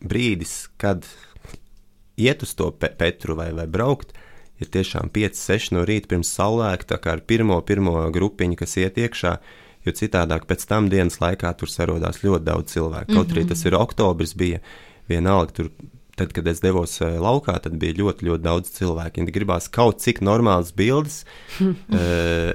brīdis, 0.01 0.65
kad 0.81 1.05
iet 2.21 2.43
uz 2.43 2.53
to 2.57 2.71
pe 2.71 2.91
Petru 2.97 3.35
vai, 3.39 3.51
vai 3.55 3.67
braukt, 3.69 4.13
ir 4.61 4.69
tiešām 4.73 5.09
5, 5.13 5.39
6 5.39 5.73
no 5.75 5.85
rīta 5.87 6.11
pirms 6.11 6.31
saulēkta, 6.37 6.99
kā 7.01 7.17
ar 7.17 7.25
pirmo, 7.25 7.57
pirmo 7.65 7.95
grupiņu, 8.13 8.59
kas 8.59 8.77
iet 8.81 8.99
iekšā. 9.01 9.37
Jo 9.81 9.93
citādāk 9.97 10.45
pēc 10.45 10.67
tam 10.69 10.91
dienas 10.91 11.17
laikā 11.17 11.55
tur 11.57 11.71
sarodās 11.71 12.19
ļoti 12.21 12.45
daudz 12.45 12.75
cilvēku. 12.75 13.15
Kaut 13.15 13.31
arī 13.33 13.47
tas 13.49 13.63
ir 13.65 13.73
oktobris, 13.79 14.35
bija 14.37 14.59
vienalga 15.09 15.55
tur. 15.57 15.71
Tad, 16.21 16.33
kad 16.37 16.47
es 16.51 16.59
devos 16.61 16.99
eh, 17.01 17.15
laukā, 17.17 17.55
tad 17.63 17.79
bija 17.81 17.95
ļoti, 17.97 18.27
ļoti 18.27 18.45
daudz 18.45 18.69
cilvēku. 18.75 19.17
Viņi 19.17 19.33
gribās 19.33 19.65
kaut 19.73 20.03
cik 20.03 20.19
normālas 20.21 20.69
bildes, 20.77 21.23
eh, 21.97 22.51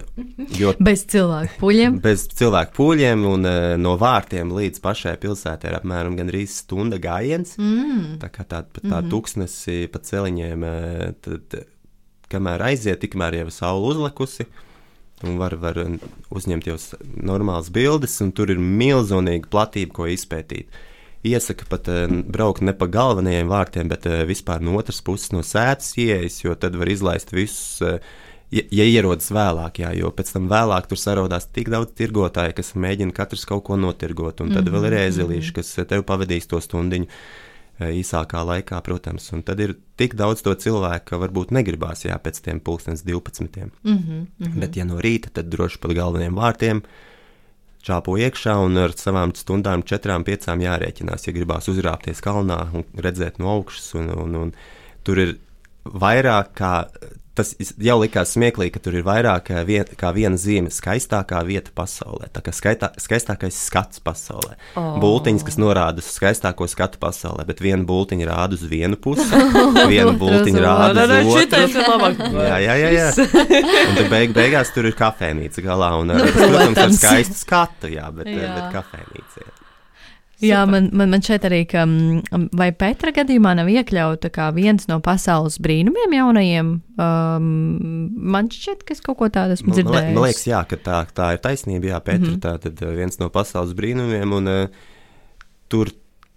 jo 0.55 0.71
Bez 0.79 1.03
cilvēku 1.11 1.59
puļiem. 1.65 1.97
Bez 2.05 2.29
cilvēku 2.39 2.77
pūļiem 2.77 3.25
un 3.27 3.49
uh, 3.49 3.73
no 3.81 3.97
vārtiem 3.99 4.53
līdz 4.55 4.79
pašai 4.85 5.17
pilsētai 5.25 5.73
ir 5.73 5.79
apmēram 5.81 6.15
gandrīz 6.19 6.61
stunda 6.61 7.01
gājiens. 7.03 7.57
Mm. 7.59 8.21
Tā 8.23 8.31
kā 8.31 8.47
tā, 8.47 8.63
tā 8.71 8.85
mm 8.85 8.93
-hmm. 8.93 9.11
tūkstnesi 9.11 9.91
pa 9.91 9.99
celiņiem, 9.99 10.67
tad, 11.27 11.59
kamēr 12.31 12.69
aiziet, 12.71 13.03
tikmēr 13.03 13.41
jau 13.43 13.51
saule 13.51 13.95
uzlikusi. 13.97 14.47
Un 15.27 15.39
var, 15.41 15.57
var 15.57 15.81
uzņemt 16.31 16.67
jau 16.69 16.77
normālas 17.17 17.73
bildes, 17.73 18.21
un 18.21 18.31
tur 18.31 18.51
ir 18.53 18.61
milzīga 18.61 19.49
platība, 19.51 19.93
ko 19.93 20.07
izpētīt. 20.07 20.71
Iesaka 21.27 21.67
pat 21.69 21.89
uh, 21.89 22.07
braukt 22.23 22.63
ne 22.63 22.73
pa 22.77 22.87
galvenajiem 22.87 23.49
vārtiem, 23.51 23.89
bet 23.89 24.07
uh, 24.07 24.23
vispār 24.29 24.63
no 24.63 24.77
otras 24.79 25.03
puses, 25.03 25.33
no 25.33 25.43
sēdes 25.43 25.97
ieejas, 25.99 26.45
jo 26.45 26.55
tad 26.55 26.77
var 26.79 26.89
izlaist 26.89 27.35
visus. 27.35 27.83
Uh, 27.83 27.99
Ja, 28.55 28.63
ja 28.71 28.85
ierodas 28.87 29.27
vēlāk, 29.35 29.81
jā, 29.83 29.89
jo 29.99 30.13
pēc 30.15 30.29
tam 30.37 30.45
vēlāk 30.51 30.87
tur 30.87 31.01
sarodās 31.01 31.49
tik 31.51 31.67
daudz 31.73 31.97
tirgotāju, 31.99 32.55
kas 32.55 32.77
mēģina 32.79 33.15
katrs 33.15 33.43
kaut 33.49 33.65
ko 33.67 33.79
notirgot, 33.81 34.41
un 34.41 34.53
tad 34.53 34.63
mm 34.63 34.69
-hmm. 34.69 34.77
vēl 34.77 34.87
ir 34.87 34.99
ēzelīši, 35.01 35.53
kas 35.57 35.79
eh, 35.79 35.85
tev 35.85 36.05
pavadīs 36.07 36.47
to 36.47 36.61
stundiņu 36.63 37.07
eh, 37.09 37.91
īsākā 37.91 38.45
laikā, 38.47 38.81
protams, 38.87 39.33
un 39.33 39.43
tad 39.43 39.61
ir 39.61 39.75
tik 39.97 40.15
daudz 40.15 40.43
to 40.47 40.55
cilvēku, 40.55 41.05
ka 41.05 41.19
varbūt 41.19 41.51
negribās, 41.51 42.05
jā, 42.05 42.19
pēc 42.23 42.41
tiem 42.41 42.61
pulkstens 42.61 43.03
12. 43.03 43.71
Mm 43.83 43.99
-hmm, 43.99 44.27
mm 44.39 44.47
-hmm. 44.47 44.61
Bet, 44.61 44.77
ja 44.77 44.85
no 44.85 45.01
rīta, 45.01 45.29
tad 45.33 45.51
droši 45.51 45.79
pa 45.79 45.89
galvenajiem 45.89 46.35
vārtiem 46.35 46.83
čāpo 47.87 48.17
iekšā 48.19 48.57
un 48.65 48.81
ar 48.83 48.95
savām 48.99 49.35
stundām, 49.39 49.85
četrām, 49.87 50.25
piecām 50.27 50.63
jārēķinās, 50.65 51.29
ja 51.29 51.35
gribās 51.37 51.69
uzrāpties 51.71 52.23
kalnā 52.25 52.59
un 52.75 52.87
redzēt 53.03 53.39
no 53.43 53.53
augšas. 53.55 53.93
Un, 54.01 54.11
un, 54.25 54.35
un 54.43 54.53
tur 55.07 55.23
ir 55.23 55.37
vairāk 55.87 56.53
kā. 56.59 56.75
Tas 57.37 57.53
jau 57.61 57.99
likās 58.01 58.31
smieklīgi, 58.33 58.73
ka 58.73 58.81
tur 58.81 58.95
ir 58.97 59.05
vairāk 59.05 59.51
kā, 59.51 59.61
vien, 59.69 59.85
kā 60.01 60.09
viena 60.17 60.39
zīme, 60.41 60.71
skaistākā 60.73 61.43
vieta 61.45 61.73
pasaulē. 61.77 62.31
Tā 62.33 62.41
kā 62.45 62.55
skaitā, 62.57 62.89
skaistākais 63.03 63.59
skats 63.69 64.01
pasaulē. 64.05 64.55
Oh. 64.81 64.95
Bultiņas, 65.03 65.45
kas 65.45 65.59
norāda 65.61 66.01
uz 66.01 66.09
skaistāko 66.15 66.69
skatu 66.71 67.01
pasaulē, 67.03 67.45
bet 67.49 67.61
viena 67.65 67.85
bultiņa 67.89 68.31
rāda 68.31 68.57
uz 68.57 68.65
vienu 68.71 68.97
pusi, 68.97 69.29
viena 69.93 70.17
bultiņa 70.17 70.65
rāda 70.65 71.05
uz 71.05 71.15
otru. 71.19 71.37
Šitais 71.43 71.77
ir 71.77 71.93
labāk. 71.93 72.25
Jā, 72.47 72.57
jā, 72.63 72.75
jā. 72.81 72.91
jā. 72.95 73.07
Un 73.91 73.95
tad 73.99 74.11
beig, 74.13 74.33
beigās 74.37 74.73
tur 74.73 74.89
ir 74.89 74.97
kafejnīca 74.97 75.65
galā. 75.65 75.93
Un, 76.01 76.15
nu, 76.17 76.33
protams, 76.33 76.81
ar 76.87 76.97
skaistu 76.97 77.39
skatu, 77.43 77.93
jā, 77.93 78.09
bet, 78.17 78.33
Jā. 78.33 78.47
jā. 78.47 78.57
bet 78.57 78.77
kafejnīca. 78.81 79.45
Jā. 79.45 79.66
Jā, 80.45 80.67
man, 80.69 80.91
man, 80.93 81.09
man 81.15 81.23
šeit 81.25 81.47
arī, 81.49 81.63
ka 81.69 81.87
mm, 81.87 82.51
vai 82.59 82.69
Petra 82.77 83.13
gadījumā 83.17 83.55
nav 83.57 83.71
iekļauta 83.73 84.29
kā 84.35 84.51
viens 84.57 84.85
no 84.91 84.99
pasaules 85.05 85.57
brīnumiem 85.65 86.13
jaunajiem. 86.19 86.73
Um, 87.01 87.47
man 88.35 88.51
šķiet, 88.53 88.85
ka 88.85 88.93
es 88.93 89.01
kaut 89.05 89.17
ko 89.23 89.31
tādu 89.33 89.57
esmu 89.57 89.73
man, 89.73 89.79
dzirdējis. 89.79 90.11
man 90.13 90.27
liekas, 90.27 90.45
jā, 90.51 90.61
ka 90.69 90.77
tā, 90.77 91.01
tā 91.17 91.31
ir 91.37 91.41
taisnība. 91.45 91.95
Jā, 91.95 92.03
Pēter, 92.05 92.27
mm 92.27 92.35
-hmm. 92.35 92.43
tā 92.45 92.59
tad 92.67 92.85
uh, 92.85 92.93
viens 92.99 93.19
no 93.23 93.31
pasaules 93.33 93.73
brīnumiem, 93.79 94.37
un 94.37 94.53
uh, 94.53 94.69
tur 95.73 95.93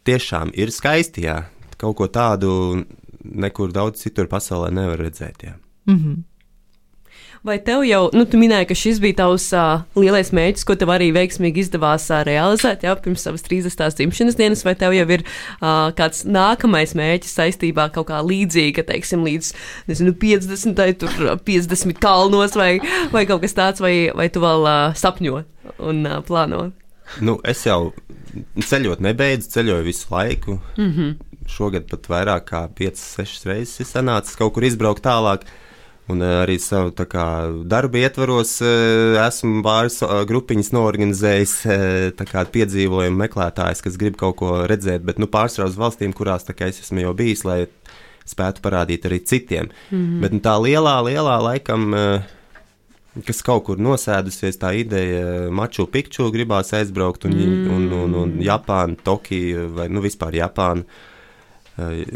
tiešām 0.07 0.55
ir 0.55 0.71
skaisti, 0.71 1.27
jā. 1.27 1.43
Kaut 1.77 1.97
ko 1.99 2.07
tādu 2.07 2.85
nekur 3.23 3.71
daudz 3.75 3.99
citur 3.99 4.31
pasaulē 4.31 4.71
nevar 4.71 4.99
redzēt, 4.99 5.43
jā. 5.43 5.53
Mm 5.87 5.99
-hmm. 5.99 6.23
Vai 7.43 7.55
tev 7.63 7.85
jau, 7.87 8.01
nu, 8.11 8.25
tu 8.27 8.35
minēji, 8.35 8.67
ka 8.67 8.75
šis 8.75 8.97
bija 8.99 9.15
tavs 9.21 9.45
uh, 9.55 9.85
lielais 9.95 10.33
mērķis, 10.35 10.65
ko 10.67 10.75
tev 10.75 10.89
arī 10.91 11.07
veiksmīgi 11.15 11.61
izdevās 11.63 12.09
uh, 12.11 12.19
realizēt 12.27 12.83
jau 12.83 12.97
pirms 12.99 13.23
savas 13.23 13.45
30. 13.45 13.95
dzimšanas 13.95 14.35
dienas, 14.35 14.63
vai 14.67 14.73
tev 14.79 14.91
jau 14.97 15.05
ir 15.15 15.23
uh, 15.23 15.87
kāds 15.95 16.25
nākamais 16.27 16.91
mērķis 16.99 17.37
saistībā 17.39 17.87
kaut 17.95 18.09
kā 18.09 18.19
līdzīga, 18.27 18.83
teiksim, 18.89 19.23
līdz, 19.23 19.53
nezinu, 19.87 20.15
50, 20.19 20.83
tur 20.99 21.31
50 21.47 22.01
kalnos 22.03 22.59
vai, 22.59 22.73
vai 23.13 23.23
kaut 23.29 23.45
kas 23.45 23.55
tāds, 23.55 23.79
vai, 23.83 24.09
vai 24.11 24.27
tu 24.27 24.43
vēl 24.43 24.67
uh, 24.67 24.99
sapņo 24.99 25.39
un 25.79 26.03
uh, 26.03 26.19
plāno? 26.27 26.65
Nu, 27.23 27.37
es 27.47 27.63
jau 27.63 27.93
ceļot 28.59 28.99
nebeidzu, 29.05 29.47
ceļoju 29.55 29.87
visu 29.87 30.11
laiku. 30.11 30.59
Mm 30.75 30.91
-hmm. 30.91 31.15
Šogad 31.49 31.87
pat 31.89 32.11
vairāk 32.11 32.51
kā 32.51 32.67
5-6 32.67 33.47
reizes 33.47 33.79
ir 33.79 33.87
sanācis 33.87 34.35
kaut 34.37 34.53
kur 34.53 34.67
izbraukt 34.67 35.07
tālāk. 35.07 35.47
Un 36.09 36.23
eh, 36.25 36.35
arī 36.41 36.57
savu 36.61 36.91
kā, 37.05 37.25
darbu 37.69 38.01
ietvaros 38.01 38.55
eh, 38.65 39.17
esmu 39.21 39.61
pāris 39.65 39.99
eh, 40.05 40.13
grupiņas 40.29 40.71
norganizējis, 40.73 41.55
kā 42.31 42.45
piedzīvojumu 42.55 43.21
meklētājs, 43.23 43.83
kas 43.85 43.99
grib 44.01 44.17
kaut 44.19 44.39
ko 44.41 44.63
redzēt, 44.69 45.05
bet 45.05 45.21
nu, 45.21 45.29
pārsvarā 45.29 45.69
uz 45.69 45.77
valstīm, 45.77 46.15
kurās 46.17 46.49
kā, 46.49 46.71
es 46.71 46.81
esmu 46.85 47.05
jau 47.05 47.13
bijis, 47.17 47.45
lai 47.45 47.61
spētu 48.29 48.65
parādīt 48.65 49.05
arī 49.05 49.21
citiem. 49.25 49.69
Mm 49.89 49.97
-hmm. 49.97 50.19
Bet 50.21 50.33
nu, 50.33 50.39
tā 50.39 50.57
lielā, 50.61 50.97
lielā 51.05 51.37
laikam. 51.41 51.93
Kas 53.25 53.41
kaut 53.41 53.63
kur 53.65 53.77
nosēdusies, 53.77 54.57
tā 54.61 54.69
ideja, 54.77 55.49
Maču 55.49 55.87
Pikču 55.87 56.31
gribās 56.31 56.73
aizbraukt, 56.73 57.25
un, 57.25 57.31
mm. 57.31 57.71
un, 57.75 57.91
un, 57.91 58.13
un 58.15 58.37
Japāna, 58.39 58.95
Tokija 59.03 59.65
vai 59.67 59.89
nu, 59.89 59.99
vispār 60.01 60.33
Japāna. 60.33 60.85
Uh, 60.85 61.08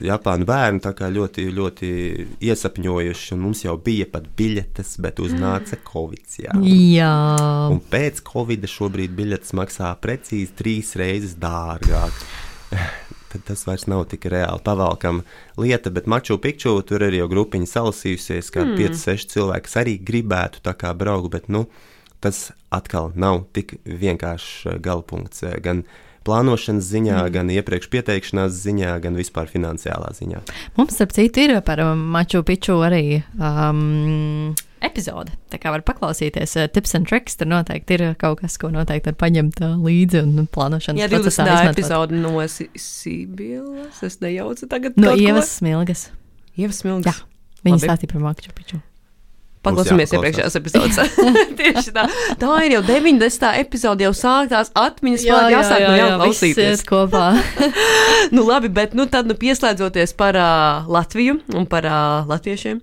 Japāņu 0.04 0.48
bērni 0.48 0.82
ļoti, 1.16 1.46
ļoti 1.54 1.90
iesapņojuši, 2.44 3.30
un 3.36 3.42
mums 3.46 3.64
jau 3.64 3.76
bija 3.78 4.08
pat 4.10 4.26
biļetes, 4.38 4.98
bet 5.04 5.22
uznāca 5.24 5.78
Covid. 5.92 6.38
Jā. 6.42 6.56
jā. 6.64 7.14
Un 7.72 7.82
pēc 7.92 8.24
Covid 8.28 8.68
šobrīd 8.70 9.14
biļetes 9.18 9.54
maksā 9.58 9.94
precīzi 10.02 10.54
trīs 10.58 10.96
reizes 11.00 11.38
dārgāk. 11.40 12.24
Tad 13.34 13.48
tas 13.48 13.64
vairs 13.66 13.88
nav 13.90 14.04
tik 14.12 14.28
reāli 14.30 14.62
pavalkama 14.62 15.24
lieta, 15.58 15.90
bet 15.90 16.06
Maču 16.06 16.38
Pikču 16.38 16.76
tur 16.86 17.02
ir 17.02 17.16
jau 17.18 17.26
grupiņa 17.32 17.66
salasījusies, 17.72 18.52
kā 18.54 18.62
mm. 18.62 18.76
5-6 18.78 19.32
cilvēki, 19.34 19.74
arī 19.82 19.96
gribētu 19.98 20.62
tā 20.62 20.76
kā 20.78 20.92
braukt, 20.94 21.32
bet 21.34 21.50
nu, 21.50 21.64
tas 22.22 22.52
atkal 22.70 23.10
nav 23.18 23.48
tik 23.58 23.80
vienkāršs 23.90 24.78
galpunkts. 24.86 25.48
Gan 25.66 25.82
uh, 25.82 25.98
plānošanas 26.28 26.90
ziņā, 26.90 27.18
mm. 27.22 27.34
gan 27.36 27.50
iepriekš 27.54 27.90
pieteikšanās 27.94 28.60
ziņā, 28.64 28.98
gan 29.04 29.18
vispār 29.20 29.50
finansiālā 29.52 30.14
ziņā. 30.18 30.44
Mums, 30.80 30.96
starp 30.98 31.16
citu, 31.16 31.48
ir 31.48 31.58
par 31.66 31.84
Maču 31.98 32.44
Piču 32.48 32.80
arī. 32.86 33.24
Um, 33.38 34.54
epizode. 34.84 35.34
Tā 35.52 35.60
kā 35.62 35.72
var 35.74 35.84
paklausīties, 35.88 36.56
uh, 36.60 36.70
tips 36.72 36.96
and 36.98 37.10
tricks. 37.10 37.38
Tur 37.40 37.50
noteikti 37.52 37.98
ir 37.98 38.06
kaut 38.22 38.42
kas, 38.44 38.58
ko 38.62 38.72
noteikti 38.74 39.12
var 39.12 39.20
paņemt 39.26 39.62
uh, 39.64 39.76
līdzi 39.84 40.24
un 40.24 40.48
plānošanas 40.54 41.04
Jā, 41.04 41.10
procesā. 41.12 41.48
Jā, 41.50 41.60
epizode 41.72 42.20
no 42.20 42.36
Sībīlas. 42.44 44.02
Es 44.06 44.20
nejaucu 44.24 44.70
tagad. 44.72 45.00
No 45.00 45.16
Ievas 45.18 45.58
Smilgas. 45.60 46.10
Ievas 46.60 46.84
Smilgas. 46.84 47.24
Jā, 47.24 47.62
viņa 47.68 47.86
stāstīja 47.86 48.16
par 48.16 48.28
Maču 48.28 48.56
Piču. 48.56 48.82
Paklausīsimies 49.64 50.12
iepriekšējās 50.18 50.58
epizodes. 50.60 50.98
Tieši 51.60 51.94
tā. 51.96 52.04
Tā 52.40 52.56
ir 52.66 52.76
jau 52.76 52.82
90. 52.88 53.52
epizode, 53.62 54.04
jau 54.04 54.12
sāktās 54.18 54.74
atmiņas, 54.76 55.24
jā, 55.24 55.38
jā, 55.48 55.52
jāsāk 55.56 55.84
jā, 55.84 55.90
no 55.90 56.00
jauna 56.00 56.18
klausīties. 56.20 56.84
kopā. 56.88 57.26
nu, 58.36 58.44
labi, 58.48 58.72
bet 58.74 58.96
nu, 58.98 59.08
tad, 59.12 59.30
nu, 59.30 59.38
pieslēdzoties 59.40 60.16
par 60.20 60.40
uh, 60.40 60.90
Latviju 60.92 61.38
un 61.56 61.68
par 61.70 61.88
uh, 61.88 62.28
latviešiem, 62.28 62.82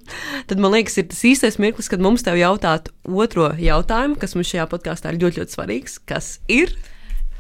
tad 0.49 0.63
man 0.63 0.73
liekas, 0.77 0.97
ir 1.03 1.11
tas 1.11 1.21
īstais 1.29 1.61
mirklis, 1.61 1.91
kad 1.93 2.01
mums 2.01 2.25
tev 2.25 2.41
jautāt 2.41 2.89
otro 3.05 3.51
jautājumu, 3.61 4.17
kas 4.21 4.37
mums 4.39 4.49
šajā 4.49 4.65
podkāstā 4.73 5.13
ir 5.13 5.21
ļoti, 5.21 5.43
ļoti 5.43 5.57
svarīgs. 5.59 6.01
Kas 6.09 6.39
ir? 6.49 6.73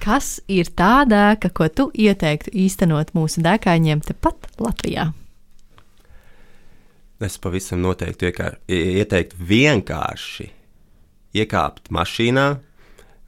Kas 0.00 0.38
ir 0.48 0.68
tā 0.76 1.02
dēka, 1.08 1.48
ko 1.52 1.68
tu 1.68 1.88
ieteiktu 1.96 2.52
īstenot 2.56 3.12
mūsu 3.16 3.44
dēkaņiem 3.44 4.04
tepat 4.04 4.52
Latvijā? 4.60 5.10
Es 7.20 7.36
pavisam 7.36 7.82
noteikti 7.84 8.30
ieteiktu 8.72 9.36
vienkārši 9.44 10.46
iekāpt 11.36 11.90
mašīnā, 11.92 12.46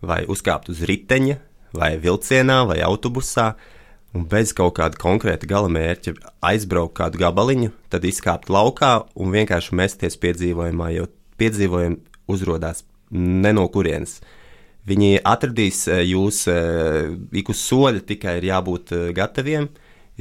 vai 0.00 0.22
uzkāpt 0.32 0.70
uz 0.72 0.80
riteņa, 0.88 1.36
vai 1.76 1.90
vilcienā, 2.00 2.62
vai 2.70 2.78
autobusā, 2.86 3.52
un 4.16 4.24
bez 4.28 4.54
kaut 4.56 4.78
kāda 4.78 4.96
konkrēta 5.00 5.48
gala 5.48 5.68
mērķa 5.72 6.14
aizbraukt 6.48 6.96
kādu 7.02 7.20
gabaliņu, 7.20 7.68
tad 7.92 8.08
izkāpt 8.08 8.48
laukā 8.52 8.94
un 9.12 9.36
vienkārši 9.36 9.76
mesties 9.76 10.16
piedzīvojumā, 10.24 10.88
jo 10.96 11.06
piedzīvojumi 11.40 12.00
uzrādās 12.32 12.86
ne 13.12 13.52
no 13.52 13.68
kurienes. 13.72 14.22
Viņi 14.88 15.20
atradīs 15.20 15.84
eh, 15.86 16.00
jūs 16.10 16.46
eh, 16.50 17.12
ik 17.38 17.52
uz 17.52 17.60
soļa, 17.60 18.02
tikai 18.08 18.38
ir 18.40 18.48
jābūt 18.48 18.96
eh, 18.96 19.08
gataviem 19.14 19.68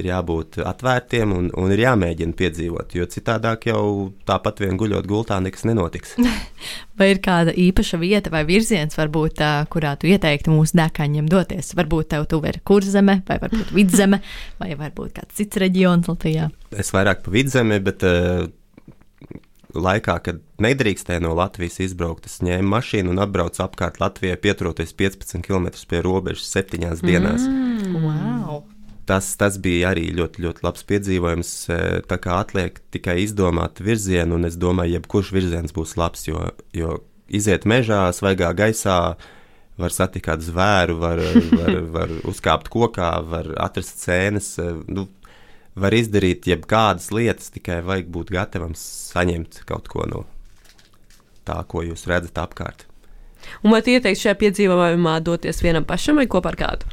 ir 0.02 0.10
jābūt 0.10 0.60
atvērtiem 0.66 1.32
un, 1.34 1.48
un 1.58 1.72
ir 1.74 1.84
jāmēģina 1.86 2.36
piedzīvot, 2.38 2.96
jo 2.98 3.08
citādāk 3.10 3.68
jau 3.70 3.82
tāpat 4.28 4.62
vien 4.64 4.78
guļot 4.80 5.08
gultā 5.08 5.38
nekas 5.42 5.64
nenotiks. 5.68 6.16
vai 6.98 7.12
ir 7.14 7.22
kāda 7.24 7.54
īpaša 7.56 8.00
vieta 8.02 8.32
vai 8.34 8.44
virziens, 8.48 8.98
varbūt, 8.98 9.42
kurā 9.72 9.94
tu 10.00 10.10
ieteiktu 10.10 10.52
mūsu 10.54 10.78
dēkaņiem 10.80 11.30
doties? 11.30 11.72
Varbūt 11.78 12.12
tev 12.14 12.26
tuvu 12.30 12.50
ir 12.52 12.60
kurzeme, 12.66 13.20
vai 13.28 13.38
varbūt 13.42 13.70
vidzeme, 13.78 14.22
vai 14.60 14.74
varbūt 14.78 15.14
kāds 15.20 15.38
cits 15.38 15.62
reģions 15.62 16.10
Latvijā? 16.10 16.50
Es 16.76 16.92
vairāk 16.94 17.24
pa 17.24 17.32
vidzemi, 17.34 17.78
bet 17.84 18.04
uh, 18.08 18.48
laikā, 19.74 20.16
kad 20.24 20.40
nedrīkstēja 20.62 21.22
no 21.24 21.32
Latvijas 21.36 21.80
izbraukt, 21.84 22.28
es 22.28 22.40
ņēmu 22.44 22.74
mašīnu 22.74 23.12
un 23.12 23.22
atbraucu 23.22 23.64
apkārt 23.64 24.00
Latvijai, 24.02 24.38
pieturoties 24.40 24.94
15 24.98 25.42
km 25.46 25.72
pie 25.88 26.02
robežas 26.04 26.52
septiņās 26.54 27.04
dienās. 27.04 27.46
Mm, 27.48 28.04
wow! 28.04 28.62
Tas, 29.08 29.28
tas 29.38 29.58
bija 29.62 29.92
arī 29.92 30.08
ļoti, 30.16 30.42
ļoti 30.44 30.64
labs 30.66 30.86
piedzīvojums. 30.88 31.52
E, 31.72 31.78
tā 32.08 32.18
kā 32.22 32.40
atliek 32.42 32.80
tikai 32.94 33.18
izdomāt 33.24 33.82
virzienu, 33.84 34.38
un 34.38 34.48
es 34.48 34.58
domāju, 34.60 34.98
jebkurš 34.98 35.32
virziens 35.36 35.74
būs 35.76 35.96
labs, 36.00 36.26
jo, 36.28 36.44
jo 36.76 36.98
iziet 37.32 37.66
mežā, 37.68 38.04
svaigā 38.14 38.52
gaisā, 38.56 38.98
var 39.80 39.94
satikt 39.94 40.44
zvēru, 40.44 40.98
var, 41.00 41.22
var, 41.56 41.80
var 41.96 42.14
uzkāpt 42.28 42.70
kokā, 42.72 43.14
var 43.26 43.50
atrast 43.62 44.04
sēnes. 44.04 44.54
E, 44.62 44.70
nu, 44.92 45.08
var 45.78 45.94
izdarīt 45.96 46.46
jebkādas 46.50 47.08
lietas, 47.14 47.50
tikai 47.54 47.80
vajag 47.86 48.10
būt 48.12 48.32
gatavam 48.34 48.74
saņemt 48.76 49.62
kaut 49.68 49.88
ko 49.88 50.04
no 50.08 50.24
tā, 51.48 51.58
ko 51.66 51.82
jūs 51.82 52.04
redzat 52.10 52.38
apkārt. 52.44 52.84
Un 53.64 53.72
vai 53.74 53.80
ieteiktu 53.82 54.20
šajā 54.20 54.36
piedzīvojumā 54.38 55.16
doties 55.26 55.62
vienam 55.64 55.86
pašam 55.88 56.20
vai 56.20 56.28
kopā 56.30 56.52
ar 56.52 56.58
kādu? 56.60 56.92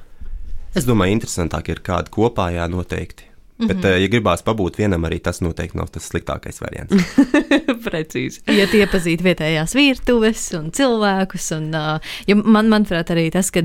Es 0.76 0.86
domāju, 0.86 1.18
interesantāk 1.18 1.72
ir 1.74 1.82
kāda 1.86 2.12
kopā, 2.14 2.52
jā, 2.54 2.68
noteikti. 2.70 3.24
Mm 3.60 3.66
-hmm. 3.66 3.68
Bet, 3.68 3.86
uh, 3.86 4.02
ja 4.02 4.08
gribās 4.08 4.44
pabūt 4.44 4.78
vienam, 4.78 5.04
arī 5.04 5.20
tas 5.20 5.42
noteikti 5.42 5.78
nav 5.78 5.90
tas 5.92 6.10
sliktākais 6.10 6.62
variants. 6.62 6.96
Precīzi. 7.86 8.40
Ja 8.48 8.66
iepazīt 8.66 9.24
vietējās 9.24 9.76
virtuves 9.76 10.54
un 10.54 10.72
cilvēkus, 10.72 11.58
un 11.58 11.76
uh, 11.76 12.44
man, 12.44 12.70
manuprāt, 12.70 13.10
arī 13.12 13.32
tas, 13.32 13.52
ka 13.52 13.62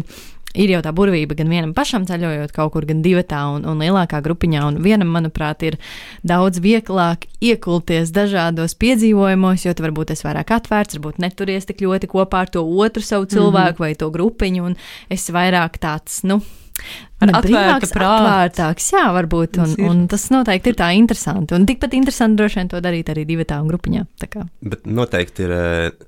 ir 0.54 0.70
jau 0.70 0.80
tā 0.84 0.92
burvība 0.94 1.36
gan 1.38 1.50
vienam 1.50 1.74
pašam 1.74 2.06
ceļojot 2.06 2.54
kaut 2.54 2.72
kur, 2.72 2.86
gan 2.86 3.02
divatā 3.02 3.42
un, 3.56 3.66
un 3.68 3.82
lielākā 3.82 4.20
grupiņā. 4.24 4.64
Un 4.70 4.80
vienam, 4.82 5.10
manuprāt, 5.14 5.62
ir 5.66 5.78
daudz 6.26 6.62
vieglāk 6.64 7.26
iekulties 7.44 8.14
dažādos 8.14 8.74
piedzīvojumos, 8.78 9.66
jo 9.66 9.74
tu 9.74 9.86
varbūt 9.86 10.14
esi 10.14 10.26
vairāk 10.26 10.54
atvērts, 10.58 10.98
varbūt 10.98 11.22
neturies 11.22 11.66
tik 11.70 11.84
ļoti 11.86 12.10
kopā 12.10 12.44
ar 12.46 12.52
to 12.54 12.64
otru 12.64 13.02
savu 13.02 13.26
cilvēku 13.26 13.78
mm 13.78 13.84
-hmm. 13.84 13.86
vai 13.86 13.94
to 13.94 14.10
grupiņu, 14.10 14.64
un 14.64 14.76
esi 15.10 15.32
vairāk 15.32 15.78
tāds, 15.78 16.22
nu, 16.24 16.40
Atvērta 17.24 17.86
atvērtāks, 17.88 18.88
jā, 18.92 19.04
varbūt. 19.14 19.60
Un, 19.62 19.76
un 19.88 20.02
tas 20.10 20.26
noteikti 20.34 20.72
ir 20.72 20.78
tā 20.80 20.90
interesanti. 20.98 21.56
Un 21.56 21.64
tikpat 21.68 21.94
interesanti 21.96 22.40
droši 22.40 22.60
vien 22.60 22.72
to 22.72 22.82
darīt 22.84 23.12
arī 23.12 23.24
divi 23.28 23.46
tā 23.48 23.60
un 23.62 23.70
grupiņā. 23.70 24.04
Bet 24.66 24.84
noteikti 24.84 25.46
ir 25.46 25.54
uh, 25.56 26.06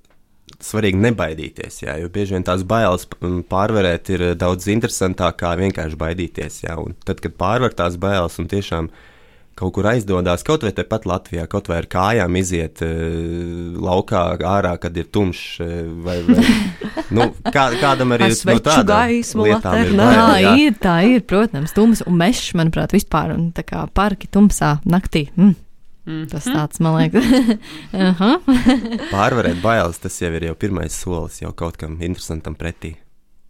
svarīgi 0.60 1.00
nebaidīties, 1.06 1.80
jā, 1.86 1.96
jo 2.02 2.12
bieži 2.12 2.36
vien 2.36 2.44
tās 2.46 2.66
bailes 2.68 3.08
pārvarēt 3.50 4.12
ir 4.12 4.28
daudz 4.36 4.68
interesantāk 4.72 5.40
kā 5.44 5.56
vienkārši 5.60 6.00
baidīties. 6.02 6.64
Jā, 6.66 6.76
un 6.82 6.98
tad, 7.06 7.22
kad 7.24 7.38
pārvar 7.40 7.76
tās 7.76 7.96
bailes 8.02 8.36
un 8.42 8.50
tiešām 8.52 8.90
uh, 8.90 9.04
kaut 9.56 9.72
kur 9.76 9.88
aizdodas, 9.88 10.44
kaut 10.46 10.64
vai 10.66 10.72
tepat 10.76 11.06
Latvijā, 11.08 11.46
kaut 11.50 11.70
vai 11.70 11.80
ar 11.80 11.88
kājām 11.90 12.36
iziet 12.40 12.82
uh, 12.84 13.76
laukā 13.80 14.22
ārā, 14.44 14.74
kad 14.82 14.96
ir 15.00 15.08
tumšs. 15.12 15.44
Uh, 15.64 15.76
vai, 16.04 16.18
vai, 16.26 16.44
nu, 17.16 17.30
kā, 17.44 17.68
kādam 17.80 18.12
arī 18.16 18.30
ir 18.32 18.36
no 19.38 19.46
lietām. 19.48 19.78
Ir 19.80 19.94
bail, 19.96 20.18
jā, 20.44 20.56
ir, 20.66 20.76
tā 20.82 20.96
ir, 21.08 21.24
protams, 21.28 21.76
tums 21.76 22.04
un 22.06 22.18
mešs, 22.20 22.52
manuprāt, 22.58 22.92
vispār, 22.96 23.32
un 23.36 23.48
tā 23.56 23.64
kā 23.66 23.86
parki 23.96 24.28
tumsā 24.32 24.76
naktī. 24.88 25.28
Mm. 25.38 25.56
Mm. 26.06 26.26
Tas 26.30 26.44
tāds, 26.46 26.78
man 26.84 27.00
liekas, 27.00 27.24
pārvarēt 29.14 29.58
bailes, 29.64 29.98
tas 29.98 30.20
jau 30.22 30.30
ir 30.38 30.52
jau 30.52 30.54
pirmais 30.60 30.94
solis 30.94 31.40
jau 31.42 31.50
kaut 31.56 31.80
kam 31.80 31.98
interesantam 31.98 32.54
pretī. 32.58 32.94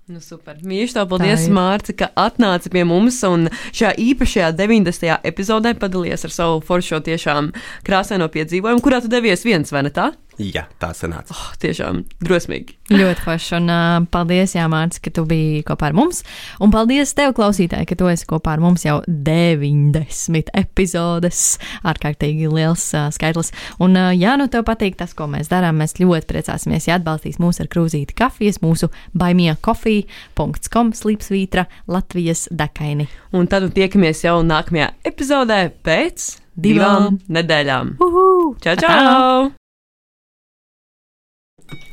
Nu, 0.06 0.20
super. 0.22 0.54
Mīļš, 0.62 0.92
tev 0.94 1.08
paldies, 1.10 1.48
Mārci, 1.50 1.90
ka 1.98 2.06
atnāci 2.22 2.70
pie 2.70 2.84
mums 2.86 3.16
un 3.26 3.48
šajā 3.74 3.96
īpašajā 4.04 4.52
90. 4.54 5.16
epizodē 5.26 5.72
padalījies 5.80 6.28
ar 6.28 6.34
savu 6.34 6.60
foršo 6.68 7.00
tiešām 7.08 7.48
krāsaino 7.88 8.28
piedzīvojumu, 8.30 8.84
kurā 8.84 9.00
tu 9.02 9.10
devies 9.10 9.42
viens, 9.42 9.74
vai 9.74 9.82
ne 9.88 9.90
tā? 9.90 10.12
Jā, 10.36 10.66
tā 10.76 10.90
sanāca. 10.92 11.32
Oh, 11.32 11.52
tiešām 11.62 12.02
drosmīgi. 12.20 12.74
Ļoti 12.92 13.22
forši. 13.24 13.54
Un 13.56 13.70
uh, 13.72 14.04
paldies, 14.12 14.52
Jāmārcis, 14.52 15.00
ka 15.00 15.12
tu 15.16 15.24
biji 15.28 15.62
kopā 15.66 15.88
ar 15.88 15.96
mums. 15.96 16.20
Un 16.60 16.72
paldies 16.74 17.14
tev, 17.16 17.32
klausītāji, 17.38 17.88
ka 17.88 17.96
tu 17.96 18.10
esi 18.12 18.28
kopā 18.28 18.52
ar 18.56 18.62
mums 18.62 18.84
jau 18.84 18.98
90 19.08 20.52
epizodes. 20.60 21.42
Ārkārtīgi 21.88 22.52
liels 22.52 22.84
uh, 22.92 23.08
skaitlis. 23.16 23.54
Un, 23.80 23.96
uh, 23.96 24.12
ja 24.12 24.36
nu 24.36 24.50
tev 24.52 24.66
patīk 24.68 25.00
tas, 25.00 25.16
ko 25.16 25.28
mēs 25.32 25.48
darām, 25.52 25.80
mēs 25.80 25.96
ļoti 26.02 26.28
priecāsimies, 26.28 26.90
ja 26.90 27.00
atbalstīs 27.00 27.40
mūs 27.40 27.62
ar 27.64 27.72
krūzīti 27.72 28.16
kafijas, 28.20 28.60
mūsu 28.64 28.92
baimijā.com 29.16 30.92
slīpsvītra 31.00 31.64
Latvijas 31.88 32.46
dekaini. 32.52 33.08
Un 33.32 33.48
tad 33.48 33.70
tiekamies 33.76 34.26
jau 34.28 34.42
nākamajā 34.44 34.92
epizodē 35.08 35.62
pēc 35.80 36.34
divām, 36.56 37.16
divām 37.16 37.22
nedēļām. 37.40 37.96
Uhu! 38.04 38.26
Čau, 38.60 38.76
čau! 38.84 39.55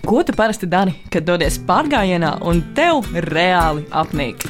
Ko 0.06 0.24
tu 0.24 0.34
parasti 0.36 0.68
dari, 0.68 0.94
kad 1.10 1.24
dodies 1.26 1.56
pārgājienā 1.68 2.36
un 2.46 2.60
tev 2.78 3.08
reāli 3.30 3.86
apnīk? 3.90 4.44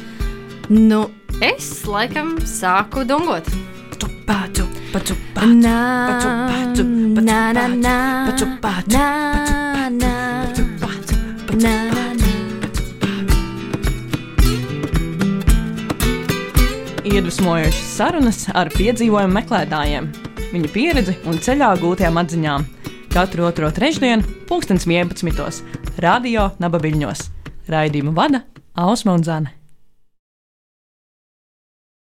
Nu, 0.68 1.06
es 1.40 1.84
laikam 1.86 2.34
sāku 2.48 3.04
dungot. 3.08 3.48
Paču, 4.24 4.64
paču, 4.92 5.14
paču, 5.36 5.60
paču, 6.16 6.32
paču, 6.66 6.84
paču, 7.14 7.24
paču, 8.26 8.46
paču, 8.64 8.84
paču. 8.90 9.14
Iedvesmojošas 17.04 17.90
sarunas 17.94 18.46
ar 18.56 18.72
piedzīvojumu 18.74 19.36
meklētājiem, 19.36 20.08
viņu 20.50 20.70
pieredzi 20.74 21.14
un 21.30 21.38
ceļā 21.38 21.68
gūtajām 21.78 22.18
atziņām. 22.24 22.64
Katru 23.14 23.44
otro 23.44 23.70
trešdienu, 23.70 24.24
pulkstens 24.48 24.88
11. 24.90 25.62
Radio 26.02 26.48
Nabaviļņos. 26.58 27.20
Raidījumu 27.70 28.10
vada 28.10 28.42
Ausma 28.74 29.14
un 29.14 29.22
Zana. 29.22 29.54